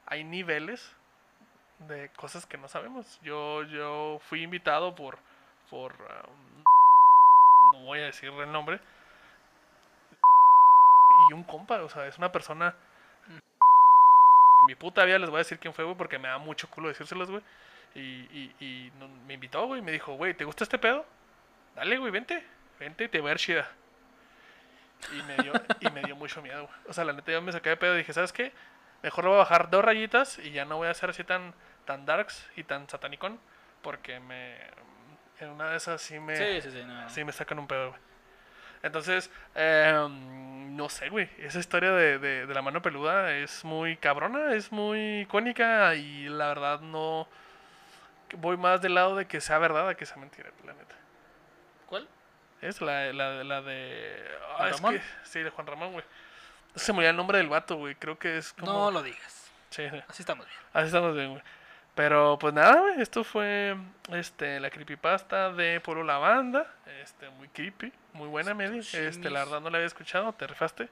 hay 0.05 0.23
niveles 0.23 0.95
de 1.79 2.09
cosas 2.09 2.45
que 2.45 2.57
no 2.57 2.67
sabemos. 2.67 3.19
Yo, 3.21 3.63
yo 3.63 4.19
fui 4.23 4.41
invitado 4.41 4.95
por, 4.95 5.19
por, 5.69 5.93
am, 5.93 6.63
no 7.73 7.79
voy 7.85 7.99
a 7.99 8.05
decir 8.05 8.31
el 8.31 8.51
nombre, 8.51 8.79
y 11.29 11.33
un 11.33 11.43
compa, 11.43 11.81
o 11.83 11.89
sea, 11.89 12.07
es 12.07 12.17
una 12.17 12.31
persona... 12.31 12.75
En 14.61 14.65
mi 14.67 14.75
puta 14.75 15.05
vida 15.05 15.17
les 15.19 15.29
voy 15.29 15.37
a 15.37 15.39
decir 15.39 15.57
quién 15.57 15.73
fue, 15.73 15.85
güey, 15.85 15.95
porque 15.95 16.19
me 16.19 16.27
da 16.27 16.37
mucho 16.37 16.69
culo 16.69 16.89
decírselos, 16.89 17.31
güey. 17.31 17.41
Y, 17.95 17.99
y, 18.01 18.55
y 18.59 18.91
no- 18.99 19.07
me 19.07 19.35
invitó, 19.35 19.65
güey, 19.65 19.79
y 19.79 19.83
me 19.83 19.91
dijo, 19.91 20.13
güey, 20.13 20.33
¿te 20.33 20.43
gusta 20.43 20.63
este 20.65 20.77
pedo? 20.77 21.05
Dale, 21.75 21.97
güey, 21.97 22.11
vente, 22.11 22.45
vente 22.79 23.05
y 23.05 23.07
te 23.07 23.19
voy 23.21 23.29
a 23.29 23.31
ver 23.31 23.39
chida. 23.39 23.67
Y 25.13 25.21
me 25.23 25.37
dio, 25.37 25.53
y 25.79 25.89
me 25.91 26.01
dio 26.03 26.15
mucho 26.17 26.41
miedo, 26.41 26.65
güey. 26.65 26.77
O 26.89 26.93
sea, 26.93 27.05
la 27.05 27.13
neta 27.13 27.31
yo 27.31 27.41
me 27.41 27.53
saqué 27.53 27.69
de 27.69 27.77
pedo 27.77 27.95
y 27.95 27.99
dije, 27.99 28.11
¿sabes 28.11 28.33
qué? 28.33 28.51
Mejor 29.01 29.23
le 29.23 29.29
voy 29.29 29.37
a 29.37 29.39
bajar 29.39 29.69
dos 29.69 29.83
rayitas 29.83 30.39
y 30.39 30.51
ya 30.51 30.65
no 30.65 30.75
voy 30.75 30.89
a 30.89 30.93
ser 30.93 31.11
así 31.11 31.23
tan, 31.23 31.53
tan 31.85 32.05
darks 32.05 32.45
y 32.57 32.63
tan 32.65 32.89
satanicón. 32.89 33.39
Porque 33.81 34.19
me... 34.19 34.57
En 35.39 35.51
una 35.51 35.69
de 35.69 35.77
esas 35.77 36.01
sí 36.01 36.19
me... 36.19 36.35
Sí, 36.35 36.61
sí, 36.69 36.71
sí. 36.77 36.83
No. 36.85 37.09
Sí, 37.09 37.23
me 37.23 37.31
sacan 37.31 37.59
un 37.59 37.67
pedo, 37.67 37.91
güey. 37.91 38.01
Entonces, 38.83 39.29
eh, 39.55 40.07
no 40.09 40.89
sé, 40.89 41.09
güey. 41.09 41.29
Esa 41.39 41.59
historia 41.59 41.91
de, 41.91 42.19
de, 42.19 42.45
de 42.45 42.53
la 42.53 42.61
mano 42.61 42.81
peluda 42.81 43.33
es 43.35 43.63
muy 43.65 43.97
cabrona, 43.97 44.53
es 44.53 44.71
muy 44.71 45.21
icónica 45.21 45.95
y 45.95 46.29
la 46.29 46.47
verdad 46.47 46.79
no... 46.81 47.27
Voy 48.37 48.57
más 48.57 48.81
del 48.81 48.93
lado 48.95 49.15
de 49.15 49.25
que 49.25 49.41
sea 49.41 49.57
verdad 49.57 49.89
a 49.89 49.95
que 49.95 50.05
sea 50.05 50.17
mentira, 50.17 50.49
la 50.65 50.73
neta. 50.73 50.95
¿Cuál? 51.87 52.07
Es 52.61 52.79
la, 52.79 53.11
la, 53.11 53.43
la 53.43 53.61
de... 53.61 54.23
ah, 54.51 54.55
¿Juan 54.57 54.69
es 54.69 54.75
Ramón? 54.77 54.93
que- 54.95 55.03
sí, 55.23 55.39
de 55.41 55.49
Juan 55.49 55.67
Ramón, 55.67 55.93
güey. 55.93 56.05
Se 56.75 56.91
me 56.93 56.99
olvidó 56.99 57.09
el 57.11 57.17
nombre 57.17 57.39
del 57.39 57.49
vato, 57.49 57.75
güey. 57.77 57.95
Creo 57.95 58.19
que 58.19 58.37
es 58.37 58.53
como... 58.53 58.71
No 58.71 58.91
lo 58.91 59.01
digas. 59.01 59.49
Sí, 59.71 59.89
sí. 59.89 60.01
Así 60.07 60.21
estamos 60.21 60.45
bien. 60.45 60.57
Así 60.73 60.87
estamos 60.87 61.15
bien, 61.15 61.31
güey. 61.31 61.41
Pero 61.99 62.39
pues 62.39 62.53
nada, 62.53 62.79
güey, 62.79 63.01
esto 63.01 63.25
fue 63.25 63.75
este 64.13 64.62
la 64.62 64.69
creepypasta 64.69 65.51
de 65.51 65.81
Polo 65.81 66.01
La 66.01 66.17
Banda. 66.17 66.73
Este, 67.03 67.29
muy 67.31 67.49
creepy, 67.49 67.91
muy 68.13 68.29
buena, 68.29 68.53
Medi. 68.53 68.79
Este, 68.79 69.29
la 69.29 69.43
verdad 69.43 69.59
no 69.59 69.69
la 69.69 69.79
había 69.79 69.88
escuchado, 69.88 70.31
te 70.31 70.47
rifaste. 70.47 70.88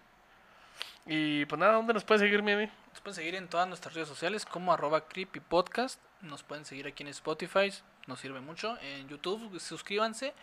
Y 1.05 1.45
pues 1.45 1.57
nada, 1.57 1.75
¿dónde 1.75 1.93
nos 1.93 2.03
puedes 2.03 2.19
seguir, 2.19 2.43
Medi? 2.43 2.69
Nos 2.91 2.99
pueden 2.99 3.15
seguir 3.15 3.35
en 3.35 3.47
todas 3.47 3.69
nuestras 3.69 3.93
redes 3.93 4.09
sociales 4.09 4.45
como 4.45 4.73
arroba 4.73 5.07
creepypodcast. 5.07 5.97
Nos 6.23 6.43
pueden 6.43 6.65
seguir 6.65 6.87
aquí 6.87 7.03
en 7.03 7.07
Spotify, 7.07 7.71
nos 8.05 8.19
sirve 8.19 8.41
mucho. 8.41 8.77
En 8.81 9.07
YouTube, 9.07 9.61
suscríbanse. 9.61 10.33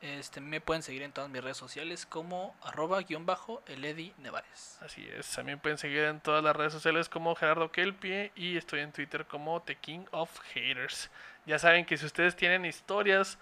Este, 0.00 0.40
me 0.40 0.62
pueden 0.62 0.82
seguir 0.82 1.02
en 1.02 1.12
todas 1.12 1.28
mis 1.28 1.42
redes 1.44 1.58
sociales 1.58 2.06
como 2.06 2.56
arroba 2.62 3.02
guion 3.02 3.26
bajo 3.26 3.62
el 3.66 3.84
Eddie 3.84 4.14
Nevares. 4.18 4.78
Así 4.80 5.06
es, 5.14 5.30
también 5.30 5.58
pueden 5.58 5.76
seguir 5.76 6.04
en 6.04 6.20
todas 6.20 6.42
las 6.42 6.56
redes 6.56 6.72
sociales 6.72 7.10
como 7.10 7.34
Gerardo 7.34 7.70
Kelpie 7.70 8.32
y 8.34 8.56
estoy 8.56 8.80
en 8.80 8.92
Twitter 8.92 9.26
como 9.26 9.60
The 9.60 9.76
King 9.76 10.06
of 10.10 10.30
Haters. 10.54 11.10
Ya 11.44 11.58
saben 11.58 11.84
que 11.84 11.98
si 11.98 12.06
ustedes 12.06 12.34
tienen 12.34 12.64
historias, 12.64 13.38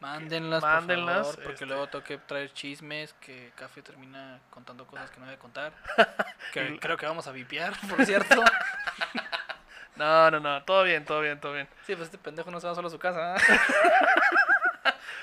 Mándenlas, 0.00 0.62
Mándenlas, 0.62 1.16
por 1.16 1.24
favor, 1.26 1.34
porque 1.42 1.52
este- 1.52 1.66
luego 1.66 1.86
tengo 1.88 2.04
que 2.04 2.16
traer 2.16 2.50
chismes, 2.54 3.12
que 3.20 3.52
Café 3.54 3.82
termina 3.82 4.40
contando 4.48 4.86
cosas 4.86 5.10
que 5.10 5.20
no 5.20 5.26
debe 5.26 5.36
contar. 5.38 5.74
Que 6.54 6.78
creo 6.80 6.96
que 6.96 7.04
vamos 7.04 7.26
a 7.26 7.32
vipiar, 7.32 7.74
por 7.90 8.06
cierto. 8.06 8.42
no, 9.96 10.30
no, 10.30 10.40
no, 10.40 10.64
todo 10.64 10.84
bien, 10.84 11.04
todo 11.04 11.20
bien, 11.20 11.38
todo 11.38 11.52
bien. 11.52 11.68
Sí, 11.86 11.94
pues 11.94 12.06
este 12.06 12.16
pendejo 12.16 12.50
no 12.50 12.58
se 12.58 12.66
va 12.66 12.74
solo 12.74 12.88
a 12.88 12.90
su 12.90 12.98
casa. 12.98 13.36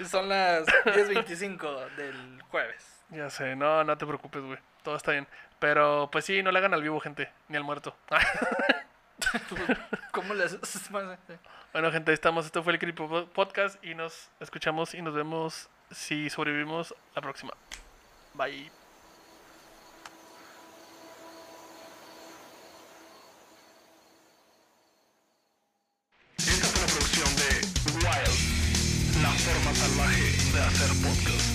Son 0.06 0.30
las 0.30 0.66
10.25 0.68 1.96
del 1.96 2.42
jueves. 2.50 3.04
Ya 3.10 3.30
sé, 3.30 3.56
no, 3.56 3.84
no 3.84 3.98
te 3.98 4.06
preocupes, 4.06 4.42
güey, 4.42 4.60
todo 4.84 4.96
está 4.96 5.12
bien. 5.12 5.28
Pero 5.60 6.10
pues 6.12 6.26
sí, 6.26 6.44
no 6.44 6.52
le 6.52 6.60
hagan 6.60 6.74
al 6.74 6.84
vivo, 6.84 7.00
gente, 7.00 7.30
ni 7.48 7.58
al 7.58 7.64
muerto. 7.64 7.96
¿Cómo 10.12 10.34
les 10.34 10.58
Bueno, 11.74 11.92
gente, 11.92 12.12
ahí 12.12 12.14
estamos. 12.14 12.46
Esto 12.46 12.64
fue 12.64 12.74
el 12.74 12.80
Creepy 12.80 13.04
Podcast 13.34 13.84
y 13.84 13.96
nos 13.96 14.30
escuchamos 14.40 14.94
y 14.94 15.02
nos 15.02 15.14
vemos 15.14 15.70
si 15.92 16.30
sobrevivimos 16.30 16.96
la 17.16 17.22
próxima. 17.22 17.54
Bye. 18.34 18.87
La 29.28 29.34
forma 29.34 29.76
salvaje 29.76 30.32
de 30.54 30.60
hacer 30.62 30.90
podcast. 31.04 31.47